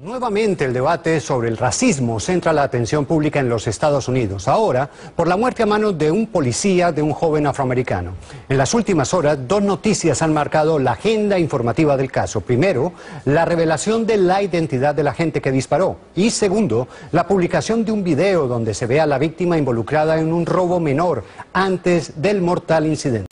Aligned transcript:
Nuevamente 0.00 0.64
el 0.64 0.72
debate 0.72 1.20
sobre 1.20 1.50
el 1.50 1.58
racismo 1.58 2.18
centra 2.18 2.54
la 2.54 2.62
atención 2.62 3.04
pública 3.04 3.40
en 3.40 3.50
los 3.50 3.66
Estados 3.66 4.08
Unidos, 4.08 4.48
ahora 4.48 4.88
por 5.14 5.28
la 5.28 5.36
muerte 5.36 5.64
a 5.64 5.66
manos 5.66 5.98
de 5.98 6.10
un 6.10 6.28
policía 6.28 6.92
de 6.92 7.02
un 7.02 7.12
joven 7.12 7.46
afroamericano. 7.46 8.14
En 8.48 8.56
las 8.56 8.72
últimas 8.72 9.12
horas, 9.12 9.38
dos 9.46 9.62
noticias 9.62 10.22
han 10.22 10.32
marcado 10.32 10.78
la 10.78 10.92
agenda 10.92 11.38
informativa 11.38 11.98
del 11.98 12.10
caso. 12.10 12.40
Primero, 12.40 12.94
la 13.26 13.44
revelación 13.44 14.06
de 14.06 14.16
la 14.16 14.42
identidad 14.42 14.94
de 14.94 15.02
la 15.02 15.12
gente 15.12 15.42
que 15.42 15.52
disparó. 15.52 15.98
Y 16.16 16.30
segundo, 16.30 16.88
la 17.10 17.26
publicación 17.26 17.84
de 17.84 17.92
un 17.92 18.02
video 18.02 18.48
donde 18.48 18.72
se 18.72 18.86
ve 18.86 18.98
a 18.98 19.04
la 19.04 19.18
víctima 19.18 19.58
involucrada 19.58 20.18
en 20.18 20.32
un 20.32 20.46
robo 20.46 20.80
menor 20.80 21.22
antes 21.52 22.22
del 22.22 22.40
mortal 22.40 22.86
incidente. 22.86 23.31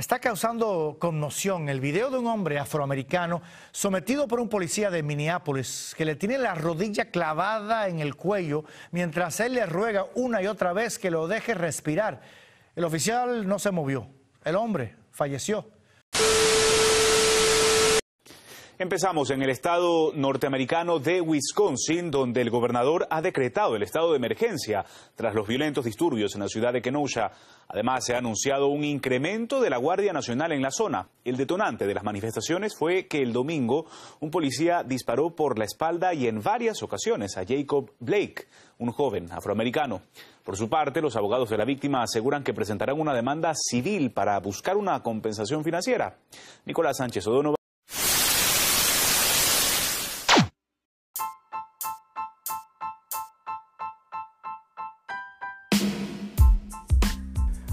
Está 0.00 0.18
causando 0.18 0.96
conmoción 0.98 1.68
el 1.68 1.78
video 1.78 2.08
de 2.08 2.16
un 2.16 2.26
hombre 2.26 2.58
afroamericano 2.58 3.42
sometido 3.70 4.26
por 4.26 4.40
un 4.40 4.48
policía 4.48 4.88
de 4.88 5.02
Minneapolis 5.02 5.94
que 5.94 6.06
le 6.06 6.14
tiene 6.14 6.38
la 6.38 6.54
rodilla 6.54 7.10
clavada 7.10 7.86
en 7.86 8.00
el 8.00 8.14
cuello 8.14 8.64
mientras 8.92 9.40
él 9.40 9.52
le 9.52 9.66
ruega 9.66 10.06
una 10.14 10.40
y 10.40 10.46
otra 10.46 10.72
vez 10.72 10.98
que 10.98 11.10
lo 11.10 11.28
deje 11.28 11.52
respirar. 11.52 12.22
El 12.74 12.84
oficial 12.84 13.46
no 13.46 13.58
se 13.58 13.72
movió. 13.72 14.06
El 14.42 14.56
hombre 14.56 14.96
falleció. 15.10 15.68
Empezamos 18.82 19.28
en 19.28 19.42
el 19.42 19.50
estado 19.50 20.10
norteamericano 20.14 21.00
de 21.00 21.20
Wisconsin, 21.20 22.10
donde 22.10 22.40
el 22.40 22.48
gobernador 22.48 23.06
ha 23.10 23.20
decretado 23.20 23.76
el 23.76 23.82
estado 23.82 24.12
de 24.12 24.16
emergencia 24.16 24.86
tras 25.14 25.34
los 25.34 25.46
violentos 25.46 25.84
disturbios 25.84 26.34
en 26.34 26.40
la 26.40 26.48
ciudad 26.48 26.72
de 26.72 26.80
Kenosha. 26.80 27.30
Además, 27.68 28.06
se 28.06 28.14
ha 28.14 28.18
anunciado 28.20 28.68
un 28.68 28.82
incremento 28.82 29.60
de 29.60 29.68
la 29.68 29.76
Guardia 29.76 30.14
Nacional 30.14 30.52
en 30.52 30.62
la 30.62 30.70
zona. 30.70 31.10
El 31.26 31.36
detonante 31.36 31.86
de 31.86 31.92
las 31.92 32.04
manifestaciones 32.04 32.74
fue 32.74 33.06
que 33.06 33.20
el 33.20 33.34
domingo 33.34 33.84
un 34.20 34.30
policía 34.30 34.82
disparó 34.82 35.36
por 35.36 35.58
la 35.58 35.66
espalda 35.66 36.14
y 36.14 36.26
en 36.26 36.42
varias 36.42 36.82
ocasiones 36.82 37.36
a 37.36 37.44
Jacob 37.46 37.92
Blake, 37.98 38.46
un 38.78 38.92
joven 38.92 39.30
afroamericano. 39.30 40.00
Por 40.42 40.56
su 40.56 40.70
parte, 40.70 41.02
los 41.02 41.16
abogados 41.16 41.50
de 41.50 41.58
la 41.58 41.66
víctima 41.66 42.02
aseguran 42.02 42.42
que 42.42 42.54
presentarán 42.54 42.98
una 42.98 43.12
demanda 43.12 43.52
civil 43.54 44.10
para 44.10 44.40
buscar 44.40 44.78
una 44.78 45.02
compensación 45.02 45.64
financiera. 45.64 46.16
Nicolás 46.64 46.96
Sánchez 46.96 47.26
O'Donovan 47.26 47.59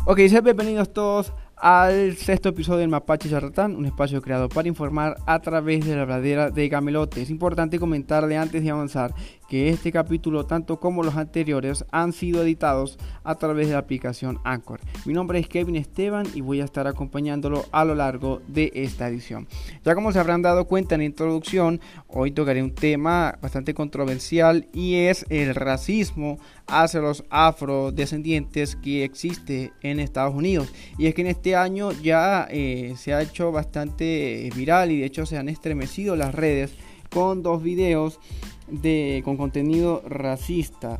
Ok, 0.09 0.21
sean 0.29 0.45
bienvenidos 0.45 0.93
todos 0.93 1.33
al 1.57 2.15
sexto 2.15 2.47
episodio 2.47 2.79
del 2.79 2.87
Mapache 2.87 3.29
Charlatán, 3.29 3.75
un 3.75 3.85
espacio 3.85 4.21
creado 4.21 4.47
para 4.47 4.69
informar 4.69 5.17
a 5.25 5.41
través 5.41 5.85
de 5.85 5.97
la 5.97 6.05
bladera 6.05 6.49
de 6.49 6.69
Gamelote. 6.69 7.21
Es 7.21 7.29
importante 7.29 7.77
comentarle 7.77 8.37
antes 8.37 8.63
de 8.63 8.69
avanzar 8.69 9.13
que 9.47 9.69
este 9.69 9.91
capítulo, 9.91 10.45
tanto 10.45 10.79
como 10.79 11.03
los 11.03 11.15
anteriores, 11.15 11.85
han 11.91 12.13
sido 12.13 12.41
editados 12.41 12.97
a 13.23 13.35
través 13.35 13.67
de 13.67 13.73
la 13.73 13.79
aplicación 13.79 14.39
Anchor. 14.43 14.81
Mi 15.05 15.13
nombre 15.13 15.39
es 15.39 15.47
Kevin 15.47 15.75
Esteban 15.75 16.27
y 16.33 16.41
voy 16.41 16.61
a 16.61 16.65
estar 16.65 16.87
acompañándolo 16.87 17.65
a 17.71 17.85
lo 17.85 17.95
largo 17.95 18.41
de 18.47 18.71
esta 18.75 19.07
edición. 19.07 19.47
Ya 19.83 19.95
como 19.95 20.11
se 20.11 20.19
habrán 20.19 20.41
dado 20.41 20.65
cuenta 20.65 20.95
en 20.95 21.01
la 21.01 21.05
introducción, 21.05 21.79
hoy 22.07 22.31
tocaré 22.31 22.61
un 22.61 22.75
tema 22.75 23.37
bastante 23.41 23.73
controversial 23.73 24.67
y 24.73 24.95
es 24.95 25.25
el 25.29 25.55
racismo 25.55 26.39
hacia 26.67 26.99
los 26.99 27.23
afrodescendientes 27.29 28.75
que 28.75 29.03
existe 29.03 29.71
en 29.81 29.99
Estados 29.99 30.35
Unidos. 30.35 30.73
Y 30.97 31.07
es 31.07 31.15
que 31.15 31.21
en 31.21 31.27
este 31.27 31.55
año 31.55 31.91
ya 31.91 32.47
eh, 32.49 32.95
se 32.97 33.13
ha 33.13 33.21
hecho 33.21 33.51
bastante 33.51 34.49
viral 34.55 34.91
y 34.91 34.99
de 34.99 35.05
hecho 35.05 35.25
se 35.25 35.37
han 35.37 35.49
estremecido 35.49 36.15
las 36.15 36.35
redes 36.35 36.73
con 37.09 37.41
dos 37.41 37.63
videos 37.63 38.19
de, 38.67 39.21
con 39.23 39.37
contenido 39.37 40.03
racista 40.07 40.99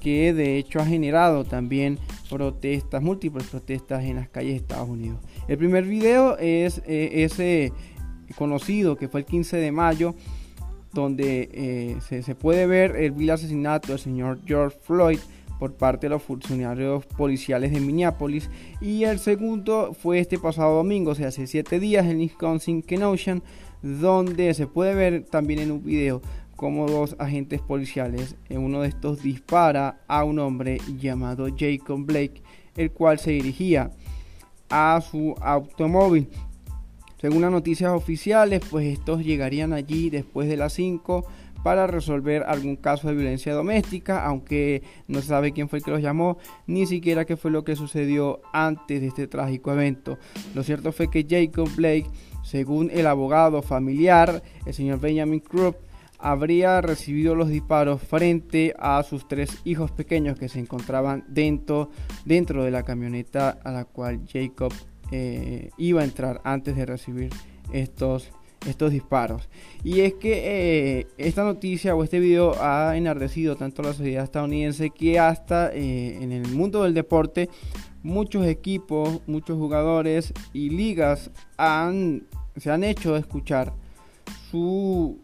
que 0.00 0.34
de 0.34 0.58
hecho 0.58 0.80
ha 0.80 0.86
generado 0.86 1.44
también 1.44 1.98
protestas, 2.28 3.02
múltiples 3.02 3.46
protestas 3.46 4.02
en 4.04 4.16
las 4.16 4.28
calles 4.28 4.52
de 4.52 4.56
Estados 4.56 4.88
Unidos. 4.88 5.18
El 5.46 5.58
primer 5.58 5.84
video 5.84 6.36
es 6.38 6.82
eh, 6.86 7.24
ese 7.24 7.72
conocido 8.36 8.96
que 8.96 9.08
fue 9.08 9.20
el 9.20 9.26
15 9.26 9.58
de 9.58 9.70
mayo, 9.70 10.14
donde 10.92 11.48
eh, 11.52 12.22
se, 12.22 12.34
puede 12.34 12.66
ver 12.66 12.96
el 12.96 13.12
vil 13.12 13.30
asesinato 13.30 13.88
del 13.88 13.98
señor 13.98 14.40
George 14.44 14.76
Floyd 14.82 15.18
por 15.58 15.74
parte 15.74 16.06
de 16.06 16.10
los 16.10 16.22
funcionarios 16.22 17.06
policiales 17.06 17.72
de 17.72 17.80
Minneapolis. 17.80 18.50
Y 18.80 19.04
el 19.04 19.20
segundo 19.20 19.94
fue 19.94 20.18
este 20.18 20.38
pasado 20.38 20.76
domingo, 20.76 21.12
o 21.12 21.14
sea, 21.14 21.28
hace 21.28 21.46
siete 21.46 21.78
días 21.78 22.06
en 22.06 22.18
Wisconsin, 22.18 22.82
Kenosha, 22.82 23.40
donde 23.82 24.52
se 24.54 24.66
puede 24.66 24.94
ver 24.94 25.24
también 25.24 25.60
en 25.60 25.70
un 25.70 25.84
video 25.84 26.20
como 26.56 26.86
dos 26.86 27.16
agentes 27.18 27.60
policiales, 27.60 28.36
en 28.48 28.60
uno 28.60 28.82
de 28.82 28.88
estos 28.88 29.22
dispara 29.22 30.00
a 30.06 30.24
un 30.24 30.38
hombre 30.38 30.78
llamado 30.98 31.46
Jacob 31.56 32.04
Blake, 32.04 32.42
el 32.76 32.90
cual 32.90 33.18
se 33.18 33.32
dirigía 33.32 33.90
a 34.70 35.00
su 35.00 35.34
automóvil. 35.40 36.28
Según 37.20 37.42
las 37.42 37.52
noticias 37.52 37.92
oficiales, 37.92 38.62
pues 38.68 38.86
estos 38.86 39.24
llegarían 39.24 39.72
allí 39.72 40.10
después 40.10 40.48
de 40.48 40.56
las 40.56 40.72
5 40.72 41.24
para 41.62 41.86
resolver 41.86 42.42
algún 42.42 42.76
caso 42.76 43.08
de 43.08 43.14
violencia 43.14 43.54
doméstica, 43.54 44.24
aunque 44.24 44.82
no 45.06 45.20
se 45.20 45.28
sabe 45.28 45.52
quién 45.52 45.68
fue 45.68 45.78
el 45.78 45.84
que 45.84 45.92
los 45.92 46.02
llamó, 46.02 46.38
ni 46.66 46.86
siquiera 46.86 47.24
qué 47.24 47.36
fue 47.36 47.50
lo 47.50 47.64
que 47.64 47.76
sucedió 47.76 48.40
antes 48.52 49.00
de 49.00 49.06
este 49.06 49.28
trágico 49.28 49.72
evento. 49.72 50.18
Lo 50.54 50.64
cierto 50.64 50.90
fue 50.90 51.10
que 51.10 51.26
Jacob 51.28 51.68
Blake, 51.76 52.06
según 52.42 52.90
el 52.90 53.06
abogado 53.06 53.62
familiar, 53.62 54.42
el 54.66 54.74
señor 54.74 54.98
Benjamin 54.98 55.40
Krupp, 55.40 55.76
habría 56.22 56.80
recibido 56.80 57.34
los 57.34 57.48
disparos 57.48 58.00
frente 58.00 58.74
a 58.78 59.02
sus 59.02 59.26
tres 59.26 59.58
hijos 59.64 59.90
pequeños 59.90 60.38
que 60.38 60.48
se 60.48 60.60
encontraban 60.60 61.24
dentro, 61.28 61.90
dentro 62.24 62.64
de 62.64 62.70
la 62.70 62.84
camioneta 62.84 63.50
a 63.50 63.72
la 63.72 63.84
cual 63.84 64.20
Jacob 64.32 64.72
eh, 65.10 65.70
iba 65.76 66.00
a 66.00 66.04
entrar 66.04 66.40
antes 66.44 66.76
de 66.76 66.86
recibir 66.86 67.30
estos, 67.72 68.30
estos 68.66 68.92
disparos. 68.92 69.48
Y 69.82 70.00
es 70.00 70.14
que 70.14 71.00
eh, 71.00 71.06
esta 71.18 71.42
noticia 71.42 71.96
o 71.96 72.04
este 72.04 72.20
video 72.20 72.54
ha 72.62 72.96
enardecido 72.96 73.56
tanto 73.56 73.82
la 73.82 73.92
sociedad 73.92 74.22
estadounidense 74.22 74.90
que 74.90 75.18
hasta 75.18 75.72
eh, 75.72 76.22
en 76.22 76.30
el 76.30 76.48
mundo 76.54 76.84
del 76.84 76.94
deporte 76.94 77.50
muchos 78.04 78.46
equipos, 78.46 79.20
muchos 79.26 79.58
jugadores 79.58 80.32
y 80.52 80.70
ligas 80.70 81.30
se 82.56 82.70
han 82.70 82.84
hecho 82.84 83.16
escuchar 83.16 83.72
su 84.50 85.18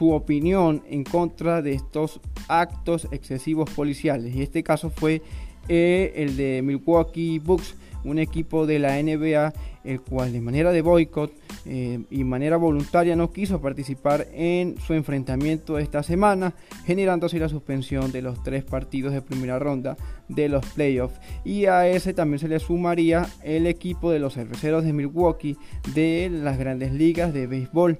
su 0.00 0.12
opinión 0.12 0.82
en 0.88 1.04
contra 1.04 1.60
de 1.60 1.74
estos 1.74 2.20
actos 2.48 3.06
excesivos 3.10 3.68
policiales. 3.68 4.34
Y 4.34 4.40
este 4.40 4.62
caso 4.62 4.88
fue 4.88 5.20
eh, 5.68 6.14
el 6.16 6.38
de 6.38 6.62
Milwaukee 6.62 7.38
Bucks, 7.38 7.74
un 8.04 8.18
equipo 8.18 8.66
de 8.66 8.78
la 8.78 8.94
NBA, 9.02 9.52
el 9.84 10.00
cual 10.00 10.32
de 10.32 10.40
manera 10.40 10.72
de 10.72 10.80
boicot 10.80 11.34
eh, 11.66 12.00
y 12.10 12.24
manera 12.24 12.56
voluntaria 12.56 13.14
no 13.14 13.30
quiso 13.30 13.60
participar 13.60 14.26
en 14.32 14.76
su 14.78 14.94
enfrentamiento 14.94 15.78
esta 15.78 16.02
semana, 16.02 16.54
generando 16.86 17.26
así 17.26 17.38
la 17.38 17.50
suspensión 17.50 18.10
de 18.10 18.22
los 18.22 18.42
tres 18.42 18.64
partidos 18.64 19.12
de 19.12 19.20
primera 19.20 19.58
ronda 19.58 19.98
de 20.28 20.48
los 20.48 20.64
playoffs. 20.64 21.20
Y 21.44 21.66
a 21.66 21.86
ese 21.86 22.14
también 22.14 22.38
se 22.38 22.48
le 22.48 22.58
sumaría 22.58 23.28
el 23.44 23.66
equipo 23.66 24.10
de 24.10 24.18
los 24.18 24.32
cerveceros 24.32 24.82
de 24.82 24.94
Milwaukee 24.94 25.58
de 25.94 26.30
las 26.32 26.56
grandes 26.56 26.90
ligas 26.90 27.34
de 27.34 27.46
béisbol 27.46 27.98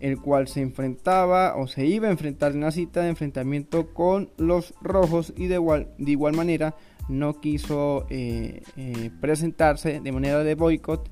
el 0.00 0.20
cual 0.20 0.48
se 0.48 0.60
enfrentaba 0.60 1.56
o 1.56 1.66
se 1.66 1.86
iba 1.86 2.08
a 2.08 2.10
enfrentar 2.10 2.52
en 2.52 2.58
una 2.58 2.70
cita 2.70 3.02
de 3.02 3.08
enfrentamiento 3.08 3.92
con 3.92 4.30
los 4.36 4.74
rojos 4.80 5.32
y 5.36 5.46
de 5.46 5.54
igual, 5.54 5.88
de 5.98 6.10
igual 6.10 6.34
manera 6.34 6.74
no 7.08 7.40
quiso 7.40 8.06
eh, 8.10 8.62
eh, 8.76 9.10
presentarse 9.20 10.00
de 10.00 10.12
manera 10.12 10.42
de 10.42 10.54
boicot 10.54 11.08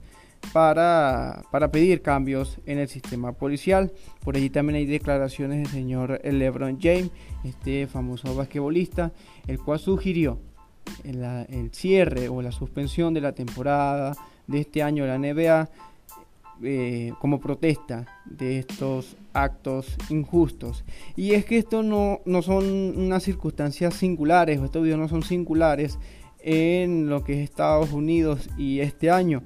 para, 0.53 1.43
para, 1.51 1.71
pedir 1.71 2.03
cambios 2.03 2.59
en 2.67 2.79
el 2.79 2.89
sistema 2.89 3.33
policial. 3.33 3.93
Por 4.23 4.37
allí 4.37 4.51
también 4.51 4.77
hay 4.77 4.87
declaraciones 4.87 5.59
del 5.59 5.69
señor 5.69 6.21
LeBron 6.23 6.79
James, 6.81 7.11
este 7.45 7.87
famoso 7.87 8.35
basquetbolista, 8.35 9.13
el 9.47 9.59
cual 9.59 9.79
sugirió 9.79 10.39
el 11.05 11.71
cierre 11.73 12.29
o 12.29 12.43
la 12.43 12.53
suspensión 12.53 13.15
de 13.15 13.21
la 13.23 13.33
temporada 13.33 14.15
de 14.47 14.61
este 14.61 14.83
año 14.83 15.05
de 15.05 15.09
la 15.09 15.19
NBA 15.19 15.71
eh, 16.65 17.13
como 17.21 17.41
protesta 17.41 18.07
de 18.25 18.59
estos 18.59 19.17
actos 19.33 19.97
injustos. 20.09 20.85
Y 21.17 21.33
es 21.33 21.45
que 21.45 21.59
esto 21.59 21.83
no, 21.83 22.21
no 22.25 22.43
son 22.43 22.65
unas 22.97 23.23
circunstancias 23.23 23.95
singulares, 23.95 24.59
o 24.59 24.65
estos 24.65 24.83
videos 24.83 24.99
no 24.99 25.09
son 25.09 25.23
singulares 25.23 25.99
en 26.41 27.09
lo 27.09 27.25
que 27.25 27.35
es 27.35 27.39
Estados 27.39 27.93
Unidos 27.93 28.49
y 28.57 28.81
este 28.81 29.11
año. 29.11 29.43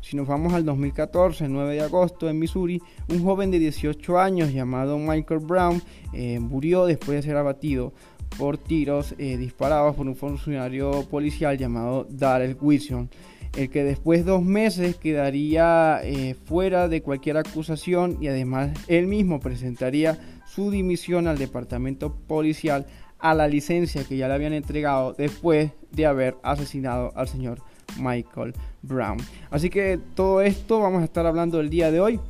Si 0.00 0.16
nos 0.16 0.26
vamos 0.26 0.54
al 0.54 0.64
2014, 0.64 1.44
el 1.44 1.52
9 1.52 1.74
de 1.74 1.82
agosto, 1.82 2.28
en 2.28 2.38
Missouri, 2.38 2.80
un 3.08 3.22
joven 3.22 3.50
de 3.50 3.58
18 3.58 4.18
años 4.18 4.52
llamado 4.52 4.98
Michael 4.98 5.40
Brown 5.40 5.82
eh, 6.12 6.40
murió 6.40 6.86
después 6.86 7.16
de 7.16 7.22
ser 7.22 7.36
abatido 7.36 7.92
por 8.38 8.58
tiros 8.58 9.14
eh, 9.18 9.36
disparados 9.36 9.94
por 9.96 10.06
un 10.06 10.16
funcionario 10.16 11.06
policial 11.10 11.58
llamado 11.58 12.06
Darrell 12.08 12.56
Wilson. 12.60 13.10
El 13.56 13.70
que 13.70 13.84
después 13.84 14.24
de 14.24 14.30
dos 14.30 14.42
meses 14.42 14.96
quedaría 14.96 16.00
eh, 16.02 16.34
fuera 16.44 16.88
de 16.88 17.02
cualquier 17.02 17.36
acusación 17.36 18.18
y 18.20 18.28
además 18.28 18.70
él 18.86 19.06
mismo 19.06 19.40
presentaría 19.40 20.18
su 20.46 20.70
dimisión 20.70 21.26
al 21.26 21.38
departamento 21.38 22.14
policial 22.14 22.86
a 23.18 23.34
la 23.34 23.48
licencia 23.48 24.04
que 24.04 24.16
ya 24.16 24.28
le 24.28 24.34
habían 24.34 24.52
entregado 24.52 25.12
después 25.12 25.72
de 25.90 26.06
haber 26.06 26.36
asesinado 26.42 27.12
al 27.16 27.28
señor 27.28 27.60
Michael 27.98 28.54
Brown. 28.82 29.18
Así 29.50 29.68
que 29.68 29.98
todo 30.14 30.40
esto 30.40 30.80
vamos 30.80 31.02
a 31.02 31.04
estar 31.04 31.26
hablando 31.26 31.60
el 31.60 31.70
día 31.70 31.90
de 31.90 32.00
hoy. 32.00 32.20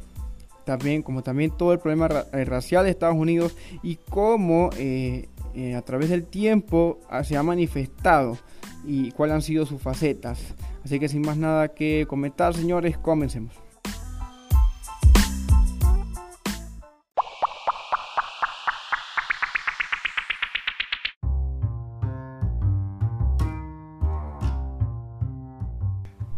También, 0.64 1.02
como 1.02 1.22
también 1.22 1.50
todo 1.56 1.72
el 1.72 1.78
problema 1.78 2.08
eh, 2.32 2.44
racial 2.44 2.84
de 2.84 2.90
Estados 2.90 3.16
Unidos 3.16 3.56
y 3.82 3.96
cómo 3.96 4.70
eh, 4.76 5.28
a 5.76 5.82
través 5.82 6.10
del 6.10 6.24
tiempo 6.24 7.00
ah, 7.08 7.24
se 7.24 7.36
ha 7.36 7.42
manifestado 7.42 8.38
y 8.84 9.10
cuáles 9.12 9.34
han 9.34 9.42
sido 9.42 9.66
sus 9.66 9.80
facetas. 9.80 10.54
Así 10.84 10.98
que 10.98 11.08
sin 11.08 11.22
más 11.22 11.36
nada 11.36 11.68
que 11.68 12.06
comentar, 12.08 12.54
señores, 12.54 12.98
comencemos. 12.98 13.54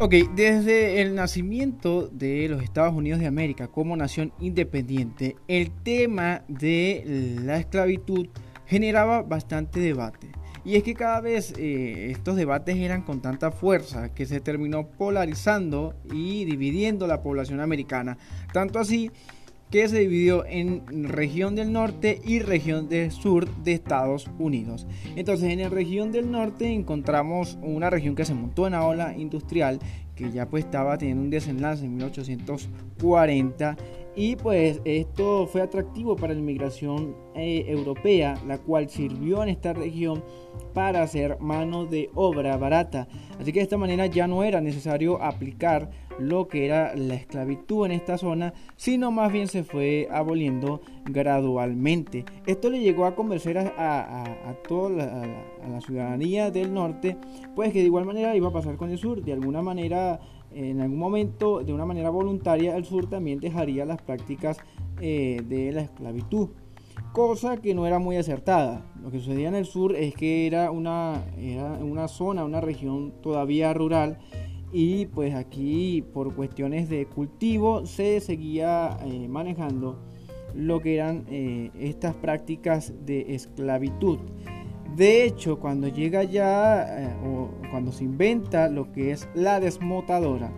Ok, 0.05 0.15
desde 0.35 1.01
el 1.01 1.15
nacimiento 1.15 2.09
de 2.09 2.49
los 2.49 2.61
Estados 2.61 2.93
Unidos 2.93 3.21
de 3.21 3.29
América 3.29 3.69
como 3.69 3.97
nación 3.97 4.33
independiente, 4.41 5.37
el 5.47 5.71
tema 5.71 6.43
de 6.49 7.37
la 7.41 7.59
esclavitud 7.59 8.27
generaba 8.67 9.23
bastante 9.23 9.79
debate. 9.79 10.33
Y 10.65 10.77
es 10.77 10.83
que 10.83 10.95
cada 10.95 11.21
vez 11.21 11.55
eh, 11.59 12.11
estos 12.11 12.37
debates 12.37 12.77
eran 12.77 13.03
con 13.03 13.21
tanta 13.21 13.51
fuerza 13.51 14.15
que 14.15 14.27
se 14.27 14.41
terminó 14.41 14.87
polarizando 14.87 15.95
y 16.13 16.45
dividiendo 16.45 17.07
la 17.07 17.23
población 17.23 17.61
americana. 17.61 18.17
Tanto 18.53 18.79
así 18.79 19.11
que 19.73 19.89
se 19.89 20.01
dividió 20.01 20.45
en 20.45 21.09
región 21.09 21.55
del 21.55 21.73
norte 21.73 22.21
y 22.25 22.41
región 22.41 22.91
del 22.91 23.11
sur 23.11 23.49
de 23.65 23.73
Estados 23.73 24.31
Unidos. 24.39 24.87
Entonces 25.17 25.51
en 25.51 25.63
la 25.63 25.71
región 25.71 26.13
del 26.13 26.31
norte 26.31 26.71
encontramos 26.71 27.59
una 27.63 27.89
región 27.89 28.15
que 28.15 28.27
se 28.27 28.35
montó 28.35 28.67
en 28.67 28.73
la 28.73 28.85
ola 28.85 29.17
industrial 29.17 29.81
que 30.15 30.31
ya 30.31 30.47
pues 30.47 30.67
estaba 30.67 30.99
teniendo 30.99 31.23
un 31.25 31.31
desenlace 31.31 31.87
en 31.87 31.97
1840 31.97 33.77
y 34.15 34.37
pues 34.37 34.81
esto 34.85 35.47
fue 35.47 35.63
atractivo 35.63 36.17
para 36.17 36.35
la 36.35 36.41
inmigración 36.41 37.17
eh, 37.35 37.65
europea, 37.69 38.39
la 38.47 38.59
cual 38.59 38.91
sirvió 38.91 39.43
en 39.43 39.49
esta 39.49 39.73
región 39.73 40.23
para 40.75 41.03
hacer 41.03 41.39
mano 41.41 41.87
de 41.87 42.11
obra 42.15 42.57
barata. 42.59 43.09
Así 43.41 43.53
que 43.53 43.61
de 43.61 43.65
esta 43.65 43.79
manera 43.79 44.07
ya 44.07 44.27
no 44.27 44.45
era 44.45 44.61
necesario 44.61 45.23
aplicar 45.23 45.91
lo 46.19 46.47
que 46.47 46.67
era 46.67 46.95
la 46.95 47.15
esclavitud 47.15 47.87
en 47.87 47.93
esta 47.93 48.19
zona, 48.19 48.53
sino 48.77 49.11
más 49.11 49.33
bien 49.33 49.49
se 49.49 49.65
fue 49.65 50.09
aboliendo 50.11 50.83
gradualmente. 51.07 52.27
Esto 52.47 52.69
le 52.69 52.81
llegó 52.81 53.07
a 53.07 53.15
convencer 53.15 53.57
a, 53.57 54.57
toda 54.69 54.91
la, 54.91 55.45
la 55.69 55.81
ciudadanía 55.81 56.51
del 56.51 56.75
norte, 56.75 57.17
pues 57.55 57.73
que 57.73 57.79
de 57.79 57.87
igual 57.87 58.05
manera 58.05 58.37
iba 58.37 58.49
a 58.49 58.53
pasar 58.53 58.77
con 58.77 58.91
el 58.91 58.99
sur. 58.99 59.23
De 59.23 59.33
alguna 59.33 59.63
manera 59.63 60.21
en 60.55 60.81
algún 60.81 60.99
momento, 60.99 61.63
de 61.63 61.73
una 61.73 61.87
manera 61.87 62.11
voluntaria, 62.11 62.77
el 62.77 62.85
sur 62.85 63.09
también 63.09 63.41
dejaría 63.41 63.85
las 63.85 64.01
prácticas 64.03 64.59
eh, 65.01 65.43
de 65.49 65.73
la 65.73 65.83
esclavitud, 65.83 66.51
cosa 67.13 67.57
que 67.57 67.75
no 67.75 67.87
era 67.87 67.99
muy 67.99 68.17
acertada. 68.17 68.85
Lo 69.03 69.11
que 69.11 69.19
sucedía 69.19 69.49
en 69.49 69.55
el 69.55 69.67
sur 69.67 69.95
es 69.97 70.15
que 70.15 70.47
era 70.47 70.71
una, 70.71 71.25
una 71.81 72.09
zona, 72.09 72.45
una 72.45 72.61
región 72.61 73.13
todavía 73.23 73.73
rural 73.75 74.19
y 74.73 75.07
pues 75.07 75.35
aquí 75.35 76.03
por 76.15 76.35
cuestiones 76.35 76.89
de 76.89 77.05
cultivo 77.07 77.85
se 77.85 78.21
seguía 78.21 78.97
eh, 79.05 79.29
manejando 79.29 79.99
lo 80.55 80.81
que 80.81 80.97
eran 80.97 81.27
eh, 81.29 81.71
estas 81.79 82.15
prácticas 82.15 82.93
de 83.05 83.35
esclavitud. 83.35 84.19
De 84.97 85.25
hecho, 85.25 85.59
cuando 85.59 85.89
llega 85.89 86.23
ya 86.23 86.85
eh, 86.87 87.17
o 87.25 87.49
cuando 87.71 87.93
se 87.93 88.05
inventa 88.05 88.69
lo 88.69 88.93
que 88.93 89.13
es 89.13 89.27
la 89.35 89.59
desmotadora, 89.59 90.53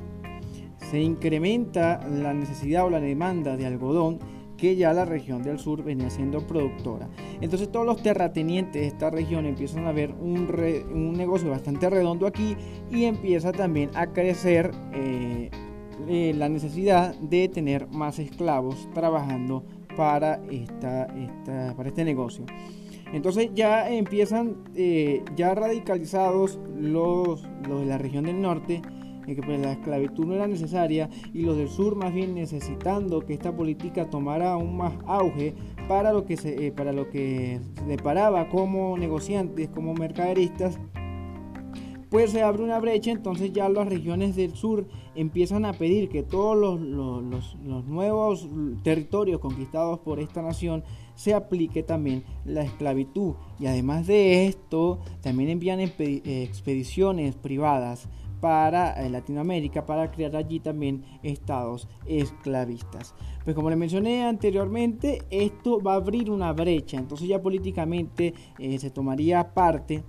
se 0.91 1.01
incrementa 1.01 2.01
la 2.09 2.35
necesidad 2.35 2.85
o 2.85 2.91
la 2.91 3.01
demanda 3.01 3.57
de 3.57 3.67
algodón 3.67 4.19
que 4.57 4.75
ya 4.77 4.93
la 4.93 5.05
región 5.05 5.43
del 5.43 5.59
sur 5.59 5.85
venía 5.85 6.11
siendo 6.11 6.47
productora. 6.47 7.09
Entonces 7.41 7.71
todos 7.71 7.87
los 7.87 8.03
terratenientes 8.03 8.83
de 8.83 8.89
esta 8.89 9.11
región 9.11 9.47
empiezan 9.47 9.87
a 9.87 9.93
ver 9.93 10.13
un, 10.13 11.13
negocio 11.17 11.51
bastante 11.51 11.89
redondo 11.89 12.27
aquí 12.27 12.57
y 12.91 13.05
empieza 13.05 13.53
también 13.53 13.91
a 13.95 14.09
crecer 14.09 14.73
eh, 14.93 15.51
eh, 16.09 16.35
la 16.37 16.49
necesidad 16.49 17.15
de 17.17 17.49
tener 17.49 17.87
más 17.89 18.19
esclavos 18.19 18.89
trabajando 18.95 19.65
para, 19.97 20.41
esta, 20.51 21.07
para 21.77 21.89
este 21.89 22.05
negocio. 22.05 22.45
Entonces 23.13 23.51
ya 23.55 23.89
empiezan 23.91 24.57
eh, 24.75 25.23
ya 25.37 25.55
radicalizados 25.55 26.59
los, 26.77 27.47
los, 27.69 27.81
de 27.81 27.87
la 27.87 27.99
región 27.99 28.25
del 28.25 28.41
norte, 28.41 28.83
en 29.27 29.37
que 29.37 29.43
pues, 29.43 29.61
la 29.61 29.73
esclavitud 29.73 30.27
no 30.27 30.35
era 30.35 30.47
necesaria, 30.47 31.09
y 31.33 31.43
los 31.43 31.57
del 31.57 31.69
sur 31.69 31.97
más 31.97 32.13
bien 32.13 32.35
necesitando 32.35 33.21
que 33.21 33.35
esta 33.35 33.55
política 33.55 34.11
tomara 34.11 34.53
aún 34.53 34.77
más 34.77 34.95
auge 35.07 35.55
para 35.89 36.13
lo 36.13 36.25
que 36.25 36.37
se, 36.37 36.67
eh, 36.67 36.73
para 36.73 36.93
lo 36.93 37.09
que 37.11 37.61
se 37.79 37.85
deparaba 37.85 38.49
como 38.49 38.99
negociantes, 38.99 39.69
como 39.69 39.95
mercaderistas 39.95 40.79
pues 42.15 42.31
se 42.31 42.43
abre 42.43 42.63
una 42.63 42.79
brecha, 42.79 43.11
entonces 43.11 43.53
ya 43.53 43.69
las 43.69 43.89
regiones 43.89 44.37
del 44.37 44.55
sur 44.55 44.87
empiezan 45.17 45.65
a 45.65 45.73
pedir 45.73 46.09
que 46.09 46.23
todos 46.23 46.57
los, 46.57 47.25
los, 47.25 47.57
nuevos 47.87 48.49
territorios 48.85 49.41
conquistados 49.41 49.99
por 49.99 50.21
esta 50.21 50.41
nación 50.41 50.85
se 51.15 51.35
aplique 51.35 51.83
también 51.83 52.25
la 52.45 52.63
esclavitud. 52.63 53.35
Y 53.59 53.67
además 53.67 54.07
de 54.07 54.47
esto, 54.47 55.01
también 55.21 55.51
envían 55.51 55.81
expediciones 55.81 57.35
privadas 57.37 58.09
para 58.45 59.03
eh, 59.03 59.09
Latinoamérica 59.09 59.87
para 59.87 60.11
crear 60.11 60.37
allí 60.37 60.61
también 60.61 61.03
estados 61.23 61.89
esclavistas. 62.05 63.15
Pues 63.43 63.57
como 63.57 63.71
le 63.71 63.77
mencioné 63.77 64.25
anteriormente, 64.25 65.23
esto 65.31 65.81
va 65.81 65.95
a 65.95 65.97
abrir 65.97 66.31
una 66.31 66.53
brecha, 66.53 66.99
entonces 66.99 67.27
ya 67.27 67.41
políticamente 67.41 68.35
eh, 68.59 68.79
se 68.79 68.91
tomaría 68.91 69.55
parte 69.55 70.05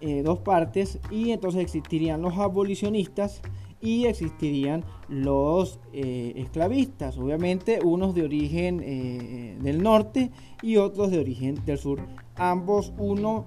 eh, 0.00 0.22
dos 0.22 0.38
partes 0.38 1.00
y 1.10 1.30
entonces 1.30 1.62
existirían 1.62 2.20
los 2.20 2.36
abolicionistas 2.36 3.40
y 3.84 4.06
existirían 4.06 4.82
los 5.08 5.78
eh, 5.92 6.32
esclavistas, 6.36 7.18
obviamente 7.18 7.80
unos 7.84 8.14
de 8.14 8.22
origen 8.22 8.80
eh, 8.82 9.58
del 9.60 9.82
norte 9.82 10.30
y 10.62 10.78
otros 10.78 11.10
de 11.10 11.18
origen 11.18 11.62
del 11.66 11.78
sur, 11.78 12.00
ambos 12.34 12.92
uno 12.98 13.44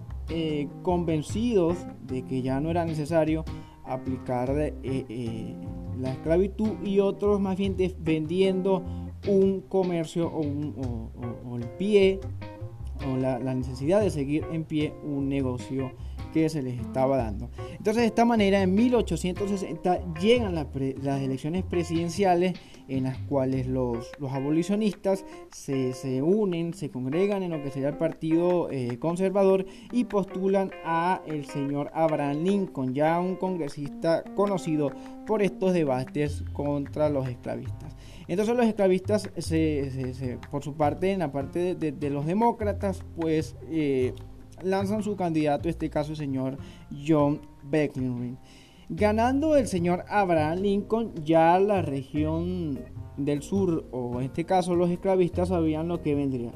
convencidos 0.81 1.77
de 2.05 2.25
que 2.25 2.41
ya 2.41 2.59
no 2.59 2.69
era 2.69 2.83
necesario 2.83 3.45
aplicar 3.85 4.53
la 4.53 6.11
esclavitud 6.11 6.71
y 6.83 6.99
otros 6.99 7.39
más 7.39 7.55
bien 7.55 7.77
vendiendo 7.99 8.83
un 9.25 9.61
comercio 9.61 10.27
o, 10.27 11.55
el 11.55 11.65
pie 11.77 12.19
o 13.09 13.15
la 13.15 13.55
necesidad 13.55 14.01
de 14.01 14.09
seguir 14.09 14.45
en 14.51 14.65
pie 14.65 14.93
un 15.01 15.29
negocio 15.29 15.93
se 16.49 16.61
les 16.61 16.79
estaba 16.79 17.17
dando. 17.17 17.49
Entonces, 17.71 18.03
de 18.03 18.05
esta 18.05 18.25
manera, 18.25 18.61
en 18.61 18.73
1860 18.73 20.13
llegan 20.19 20.55
las, 20.55 20.67
elecciones 21.21 21.63
presidenciales 21.63 22.53
en 22.87 23.03
las 23.03 23.17
cuales 23.19 23.67
los, 23.67 24.09
abolicionistas 24.29 25.25
se, 25.51 26.21
unen, 26.21 26.73
se 26.73 26.89
congregan 26.89 27.43
en 27.43 27.51
lo 27.51 27.61
que 27.61 27.71
sería 27.71 27.89
el 27.89 27.97
Partido 27.97 28.69
eh, 28.71 28.97
Conservador 28.99 29.65
y 29.91 30.05
postulan 30.05 30.71
a 30.85 31.21
el 31.25 31.45
señor 31.45 31.91
Abraham 31.93 32.43
Lincoln, 32.43 32.93
ya 32.93 33.19
un 33.19 33.35
congresista 33.35 34.23
conocido 34.35 34.91
por 35.25 35.41
estos 35.41 35.73
debates 35.73 36.43
contra 36.53 37.09
los 37.09 37.27
esclavistas. 37.27 37.95
Entonces 38.27 38.55
los 38.55 38.65
esclavistas, 38.65 39.29
por 40.51 40.63
su 40.63 40.75
parte, 40.75 41.11
en 41.11 41.19
la 41.19 41.31
parte 41.31 41.75
de, 41.75 42.09
los 42.09 42.25
demócratas, 42.25 43.03
pues 43.15 43.55
eh, 43.69 44.13
lanzan 44.61 45.03
su 45.03 45.15
candidato, 45.15 45.67
en 45.67 45.71
este 45.71 45.89
caso 45.89 46.11
el 46.11 46.17
señor 46.17 46.57
John 47.05 47.41
Becklin. 47.63 48.37
Ganando 48.89 49.57
el 49.57 49.67
señor 49.67 50.05
Abraham 50.07 50.59
Lincoln, 50.59 51.13
ya 51.25 51.59
la 51.59 51.81
región 51.81 52.79
del 53.17 53.41
sur, 53.41 53.85
o 53.91 54.19
en 54.19 54.27
este 54.27 54.45
caso 54.45 54.75
los 54.75 54.89
esclavistas, 54.89 55.49
sabían 55.49 55.87
lo 55.87 56.01
que 56.01 56.15
vendría. 56.15 56.51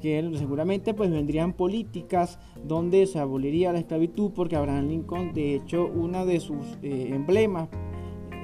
Que 0.00 0.30
seguramente 0.36 0.94
pues 0.94 1.10
vendrían 1.10 1.54
políticas 1.54 2.38
donde 2.62 3.06
se 3.06 3.18
aboliría 3.20 3.72
la 3.72 3.78
esclavitud, 3.78 4.32
porque 4.32 4.56
Abraham 4.56 4.88
Lincoln, 4.88 5.32
de 5.32 5.54
hecho, 5.54 5.86
uno 5.86 6.26
de 6.26 6.40
sus 6.40 6.78
eh, 6.82 7.10
emblemas 7.14 7.68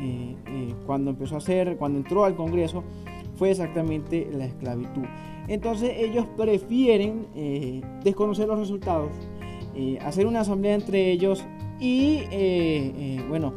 eh, 0.01 0.37
eh, 0.47 0.75
cuando 0.87 1.11
empezó 1.11 1.35
a 1.35 1.39
hacer, 1.39 1.77
cuando 1.77 1.99
entró 1.99 2.25
al 2.25 2.37
Congreso, 2.37 2.85
fue 3.35 3.51
exactamente 3.51 4.29
la 4.33 4.47
esclavitud. 4.47 5.05
Entonces 5.49 5.93
ellos 5.97 6.27
prefieren 6.37 7.27
eh, 7.35 7.81
desconocer 8.05 8.47
los 8.47 8.59
resultados, 8.59 9.11
eh, 9.75 9.99
hacer 10.03 10.27
una 10.27 10.41
asamblea 10.41 10.75
entre 10.75 11.11
ellos 11.11 11.45
y, 11.81 12.21
eh, 12.31 13.25
bueno, 13.29 13.55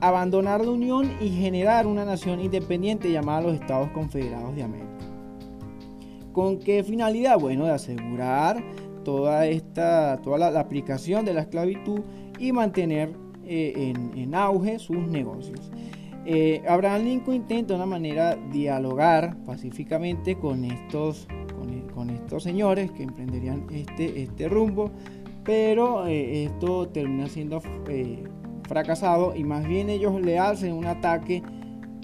abandonar 0.00 0.64
la 0.64 0.70
Unión 0.70 1.10
y 1.20 1.30
generar 1.30 1.88
una 1.88 2.04
nación 2.04 2.40
independiente 2.40 3.10
llamada 3.10 3.40
los 3.40 3.54
Estados 3.54 3.90
Confederados 3.90 4.54
de 4.54 4.62
América. 4.62 4.90
¿Con 6.32 6.58
qué 6.60 6.84
finalidad? 6.84 7.38
Bueno, 7.38 7.64
de 7.64 7.72
asegurar 7.72 8.62
toda 9.04 9.46
esta, 9.46 10.20
toda 10.22 10.50
la, 10.50 10.60
aplicación 10.60 11.24
de 11.24 11.34
la 11.34 11.42
esclavitud 11.42 12.00
y 12.38 12.52
mantener 12.52 13.12
en, 13.46 14.34
auge 14.34 14.78
sus 14.78 15.06
negocios. 15.08 15.70
Eh, 16.26 16.62
Abraham 16.66 17.04
Lincoln 17.04 17.36
intenta 17.36 17.74
de 17.74 17.76
una 17.76 17.86
manera 17.86 18.36
dialogar 18.50 19.36
pacíficamente 19.44 20.36
con 20.36 20.64
estos, 20.64 21.26
con, 21.94 22.10
estos 22.10 22.42
señores 22.42 22.90
que 22.92 23.02
emprenderían 23.02 23.66
este, 23.70 24.22
este 24.22 24.48
rumbo, 24.48 24.90
pero 25.44 26.06
eh, 26.06 26.44
esto 26.44 26.88
termina 26.88 27.28
siendo 27.28 27.60
fracasado 28.66 29.36
y 29.36 29.44
más 29.44 29.66
bien 29.66 29.90
ellos 29.90 30.20
le 30.20 30.38
hacen 30.38 30.72
un 30.72 30.86
ataque 30.86 31.42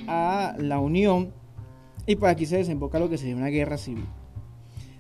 a 0.07 0.55
la 0.59 0.79
Unión 0.79 1.33
y 2.07 2.17
por 2.17 2.29
aquí 2.29 2.45
se 2.45 2.59
desemboca 2.59 2.99
lo 2.99 3.09
que 3.09 3.19
sería 3.19 3.37
una 3.37 3.49
guerra 3.49 3.79
civil. 3.79 4.05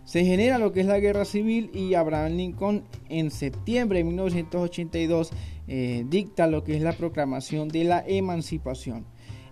Se 0.04 0.24
genera 0.24 0.58
lo 0.58 0.72
que 0.72 0.80
es 0.80 0.86
la 0.86 0.98
guerra 0.98 1.24
civil 1.24 1.70
y 1.72 1.94
Abraham 1.94 2.32
Lincoln 2.32 2.84
en 3.08 3.30
septiembre 3.30 3.98
de 3.98 4.04
1982 4.04 5.30
eh, 5.72 6.04
dicta 6.08 6.48
lo 6.48 6.64
que 6.64 6.74
es 6.74 6.82
la 6.82 6.90
proclamación 6.90 7.68
de 7.68 7.84
la 7.84 8.02
emancipación. 8.04 9.06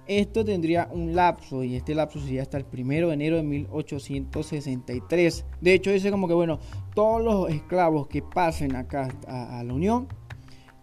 Esto 0.09 0.45
tendría 0.45 0.89
un 0.91 1.15
lapso 1.15 1.63
y 1.63 1.77
este 1.77 1.95
lapso 1.95 2.19
sería 2.19 2.43
hasta 2.43 2.59
el 2.59 2.65
primero 2.65 3.07
de 3.07 3.15
enero 3.15 3.37
de 3.37 3.45
1863. 3.45 5.45
De 5.61 5.75
hecho 5.75 5.93
dice 5.93 6.11
como 6.11 6.27
que 6.27 6.35
bueno, 6.35 6.59
todos 6.93 7.23
los 7.23 7.49
esclavos 7.51 8.09
que 8.09 8.21
pasen 8.21 8.75
acá 8.75 9.17
a, 9.29 9.63
la 9.63 9.73
Unión 9.73 10.09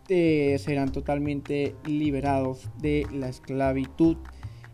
eh, 0.07 0.55
serán 0.57 0.93
totalmente 0.93 1.75
liberados 1.83 2.69
de 2.77 3.05
la 3.11 3.27
esclavitud. 3.27 4.15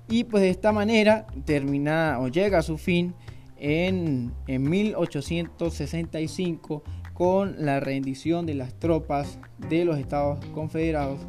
Y 0.09 0.25
pues 0.25 0.43
de 0.43 0.51
esta 0.51 0.71
manera 0.71 1.25
termina 1.43 2.19
o 2.19 2.27
llega 2.27 2.59
a 2.59 2.61
su 2.61 2.77
fin 2.77 3.15
en, 3.57 4.31
1865 4.45 6.83
con 7.21 7.53
la 7.63 7.79
rendición 7.79 8.47
de 8.47 8.55
las 8.55 8.73
tropas 8.73 9.37
de 9.69 9.85
los 9.85 9.99
Estados 9.99 10.43
Confederados, 10.55 11.19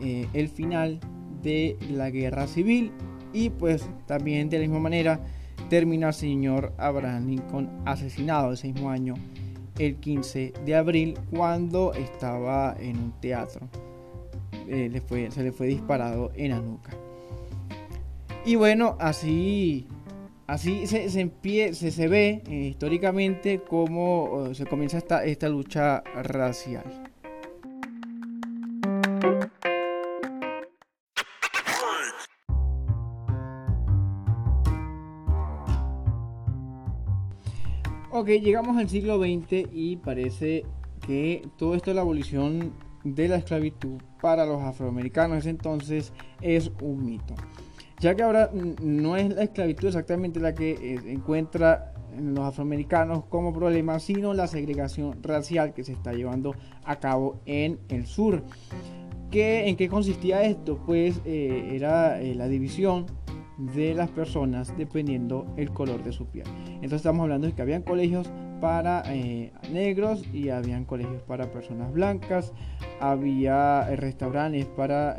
eh, 0.00 0.28
el 0.34 0.48
final 0.48 1.00
de 1.42 1.76
la 1.90 2.10
guerra 2.10 2.46
civil 2.46 2.92
y 3.32 3.50
pues 3.50 3.84
también 4.06 4.48
de 4.48 4.58
la 4.58 4.62
misma 4.62 4.78
manera 4.78 5.18
termina 5.68 6.06
el 6.06 6.14
señor 6.14 6.72
Abraham 6.78 7.26
Lincoln 7.26 7.68
asesinado 7.86 8.52
ese 8.52 8.72
mismo 8.72 8.88
año, 8.88 9.14
el 9.80 9.96
15 9.96 10.52
de 10.64 10.76
abril, 10.76 11.18
cuando 11.32 11.92
estaba 11.92 12.76
en 12.78 12.98
un 12.98 13.12
teatro. 13.20 13.66
Eh, 14.68 15.02
se 15.30 15.42
le 15.42 15.50
fue 15.50 15.66
disparado 15.66 16.30
en 16.36 16.52
la 16.52 16.60
nuca. 16.60 16.92
Y 18.46 18.54
bueno, 18.54 18.96
así 19.00 19.88
Así 20.52 20.86
se, 20.86 21.08
se, 21.08 22.08
ve 22.08 22.42
eh, 22.46 22.54
históricamente 22.54 23.62
cómo 23.66 24.52
se 24.52 24.66
comienza 24.66 24.98
esta, 24.98 25.24
esta 25.24 25.48
lucha 25.48 26.02
racial. 26.14 26.84
Ok, 38.10 38.28
llegamos 38.28 38.76
al 38.76 38.90
siglo 38.90 39.18
XX 39.18 39.70
y 39.72 39.96
parece 40.04 40.66
que 41.06 41.48
todo 41.56 41.74
esto 41.74 41.92
de 41.92 41.94
la 41.94 42.02
abolición 42.02 42.74
de 43.04 43.26
la 43.26 43.36
esclavitud 43.36 44.02
para 44.20 44.44
los 44.44 44.60
afroamericanos 44.60 45.46
entonces 45.46 46.12
es 46.42 46.70
un 46.82 47.06
mito 47.06 47.34
ya 48.02 48.16
que 48.16 48.24
ahora 48.24 48.50
no 48.52 49.16
es 49.16 49.32
la 49.32 49.44
esclavitud 49.44 49.86
exactamente 49.86 50.40
la 50.40 50.54
que 50.54 50.72
eh, 50.72 51.00
encuentra 51.06 51.94
en 52.12 52.34
los 52.34 52.44
afroamericanos 52.44 53.24
como 53.26 53.54
problema, 53.54 54.00
sino 54.00 54.34
la 54.34 54.48
segregación 54.48 55.22
racial 55.22 55.72
que 55.72 55.84
se 55.84 55.92
está 55.92 56.12
llevando 56.12 56.54
a 56.84 56.96
cabo 56.96 57.40
en 57.46 57.78
el 57.88 58.06
sur. 58.06 58.42
¿Qué, 59.30 59.68
¿En 59.68 59.76
qué 59.76 59.88
consistía 59.88 60.42
esto? 60.42 60.82
Pues 60.84 61.22
eh, 61.24 61.70
era 61.74 62.20
eh, 62.20 62.34
la 62.34 62.48
división 62.48 63.06
de 63.56 63.94
las 63.94 64.10
personas 64.10 64.76
dependiendo 64.76 65.46
el 65.56 65.70
color 65.70 66.02
de 66.02 66.10
su 66.10 66.26
piel. 66.26 66.46
Entonces 66.66 66.94
estamos 66.94 67.22
hablando 67.22 67.46
de 67.46 67.52
que 67.52 67.62
habían 67.62 67.82
colegios 67.82 68.28
para 68.60 69.02
negros 69.72 70.24
y 70.32 70.48
habían 70.48 70.84
colegios 70.84 71.22
para 71.22 71.50
personas 71.50 71.92
blancas, 71.92 72.52
había 73.00 73.84
restaurantes 73.96 74.66
para 74.66 75.16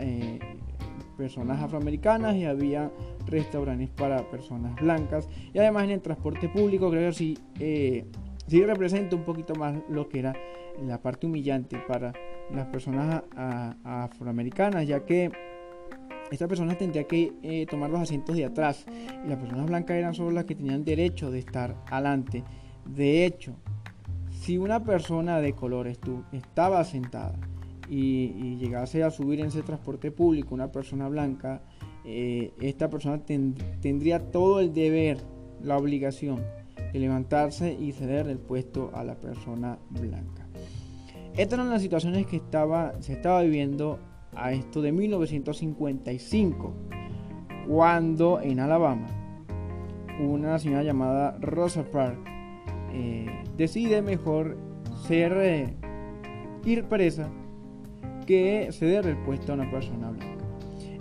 personas 1.24 1.62
afroamericanas 1.62 2.36
y 2.36 2.44
había 2.44 2.92
restaurantes 3.28 3.90
para 3.90 4.30
personas 4.30 4.76
blancas. 4.76 5.30
Y 5.54 5.60
además 5.60 5.86
en 5.86 5.92
el 5.92 6.02
transporte 6.02 6.50
público 6.50 6.90
creo 6.90 7.12
que 7.12 7.16
sí, 7.16 7.38
eh, 7.62 8.04
sí 8.46 8.62
representa 8.62 9.16
un 9.16 9.24
poquito 9.24 9.56
más 9.56 9.74
lo 9.88 10.10
que 10.10 10.20
era 10.20 10.34
la 10.86 11.02
parte 11.02 11.26
humillante 11.26 11.78
para 11.88 12.12
las 12.54 12.66
personas 12.68 13.24
afroamericanas, 13.86 14.86
ya 14.86 15.06
que 15.06 15.32
estas 16.30 16.50
personas 16.50 16.78
tendrían 16.78 17.06
que 17.06 17.32
eh, 17.42 17.66
tomar 17.68 17.90
los 17.90 18.02
asientos 18.02 18.36
de 18.36 18.44
atrás 18.44 18.86
y 19.24 19.30
las 19.30 19.40
personas 19.40 19.66
blancas 19.66 19.96
eran 19.96 20.14
solo 20.14 20.32
las 20.32 20.44
que 20.44 20.56
tenían 20.56 20.84
derecho 20.84 21.32
de 21.32 21.40
estar 21.40 21.78
adelante. 21.90 22.44
De 22.86 23.26
hecho, 23.26 23.56
si 24.42 24.58
una 24.58 24.84
persona 24.84 25.40
de 25.40 25.54
color 25.54 25.88
estaba 25.88 26.84
sentada 26.84 27.40
y, 27.90 28.58
llegase 28.58 29.04
a 29.04 29.12
subir 29.12 29.40
en 29.40 29.48
ese 29.48 29.62
transporte 29.62 30.12
público 30.12 30.56
una 30.56 30.72
persona 30.72 31.08
blanca, 31.10 31.62
eh, 32.06 32.54
esta 32.62 32.90
persona 32.90 33.22
tendría 33.82 34.32
todo 34.32 34.60
el 34.60 34.74
deber, 34.74 35.18
la 35.62 35.78
obligación 35.78 36.44
de 36.92 37.00
levantarse 37.00 37.74
y 37.74 37.92
ceder 37.92 38.28
el 38.28 38.40
puesto 38.40 38.92
a 38.94 39.04
la 39.04 39.16
persona 39.16 39.80
blanca. 39.90 40.48
Estas 41.36 41.54
eran 41.60 41.70
las 41.70 41.82
situaciones 41.82 42.28
que 42.28 42.42
se 43.00 43.14
estaba 43.14 43.42
viviendo 43.42 44.00
a 44.36 44.52
esto 44.52 44.82
de 44.82 44.92
1955, 44.92 46.74
cuando 47.68 48.42
en 48.42 48.60
Alabama 48.60 49.08
una 50.20 50.60
señora 50.60 50.84
llamada 50.84 51.38
Rosa 51.40 51.84
Parks 51.84 52.20
eh, 52.92 53.26
decide 53.58 54.02
mejor 54.02 54.58
ser 55.08 55.34
eh, 55.38 55.74
ir 56.66 56.86
presa 56.86 57.30
que 58.26 58.70
ceder 58.72 59.06
el 59.08 59.18
puesto 59.18 59.52
a 59.52 59.56
una 59.56 59.70
persona 59.70 60.10
blanca. 60.12 60.44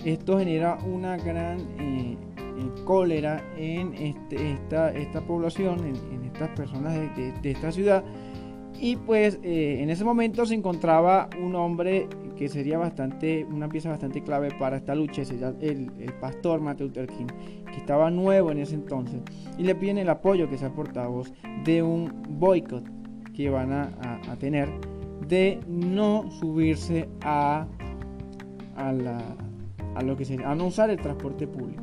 Esto 0.04 0.38
genera 0.38 0.78
una 0.84 1.16
gran 1.16 1.60
eh, 1.78 2.16
eh, 2.36 2.82
cólera 2.84 3.44
en 3.56 3.94
este, 3.94 4.52
esta, 4.52 4.92
esta, 4.92 5.20
población, 5.20 5.80
en, 5.86 6.24
estas 6.24 6.50
personas 6.50 6.94
de, 7.16 7.50
esta 7.50 7.70
ciudad. 7.70 8.04
Y 8.80 8.96
pues 8.96 9.38
eh, 9.44 9.78
en 9.80 9.90
ese 9.90 10.04
momento 10.04 10.44
se 10.44 10.54
encontraba 10.54 11.30
un 11.40 11.54
hombre 11.54 12.08
que 12.36 12.48
sería 12.48 12.78
bastante, 12.78 13.44
una 13.44 13.68
pieza 13.68 13.90
bastante 13.90 14.22
clave 14.22 14.48
para 14.58 14.76
esta 14.78 14.94
lucha, 14.94 15.22
el, 15.60 15.92
el 16.00 16.12
pastor 16.20 16.60
Martin 16.60 16.88
Luther 16.88 17.06
King, 17.06 17.26
que 17.66 17.76
estaba 17.76 18.10
nuevo 18.10 18.50
en 18.50 18.58
ese 18.58 18.74
entonces. 18.74 19.20
Y 19.56 19.62
le 19.62 19.76
piden 19.76 19.98
el 19.98 20.08
apoyo 20.08 20.50
que 20.50 20.58
sea 20.58 20.70
portavoz 20.70 21.32
de 21.64 21.82
un 21.84 22.12
boicot 22.40 22.82
que 23.34 23.50
van 23.50 23.72
a, 23.72 23.92
a 24.28 24.36
tener 24.36 24.68
de 25.28 25.60
no 25.66 26.30
subirse 26.30 27.08
a, 27.22 27.66
a, 28.76 30.02
lo 30.02 30.16
que 30.16 30.24
se 30.24 30.42
a 30.44 30.54
no 30.54 30.66
usar 30.66 30.90
el 30.90 30.98
transporte 30.98 31.46
público. 31.46 31.82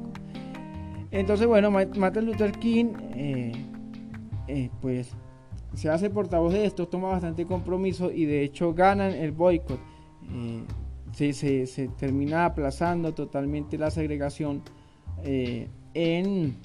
Entonces, 1.11 1.47
bueno, 1.47 1.71
Martin 1.71 2.25
Luther 2.25 2.51
King, 2.51 2.93
eh, 3.15 3.51
eh, 4.47 4.69
pues 4.81 5.11
se 5.73 5.89
hace 5.89 6.09
portavoz 6.09 6.53
de 6.53 6.65
esto, 6.65 6.87
toma 6.87 7.09
bastante 7.09 7.45
compromiso 7.45 8.11
y 8.11 8.25
de 8.25 8.43
hecho 8.43 8.73
ganan 8.73 9.13
el 9.13 9.31
boicot. 9.31 9.79
Eh, 10.31 10.63
se, 11.33 11.65
se, 11.65 11.87
termina 11.89 12.45
aplazando 12.45 13.13
totalmente 13.13 13.77
la 13.77 13.89
segregación 13.89 14.61
en 15.93 16.55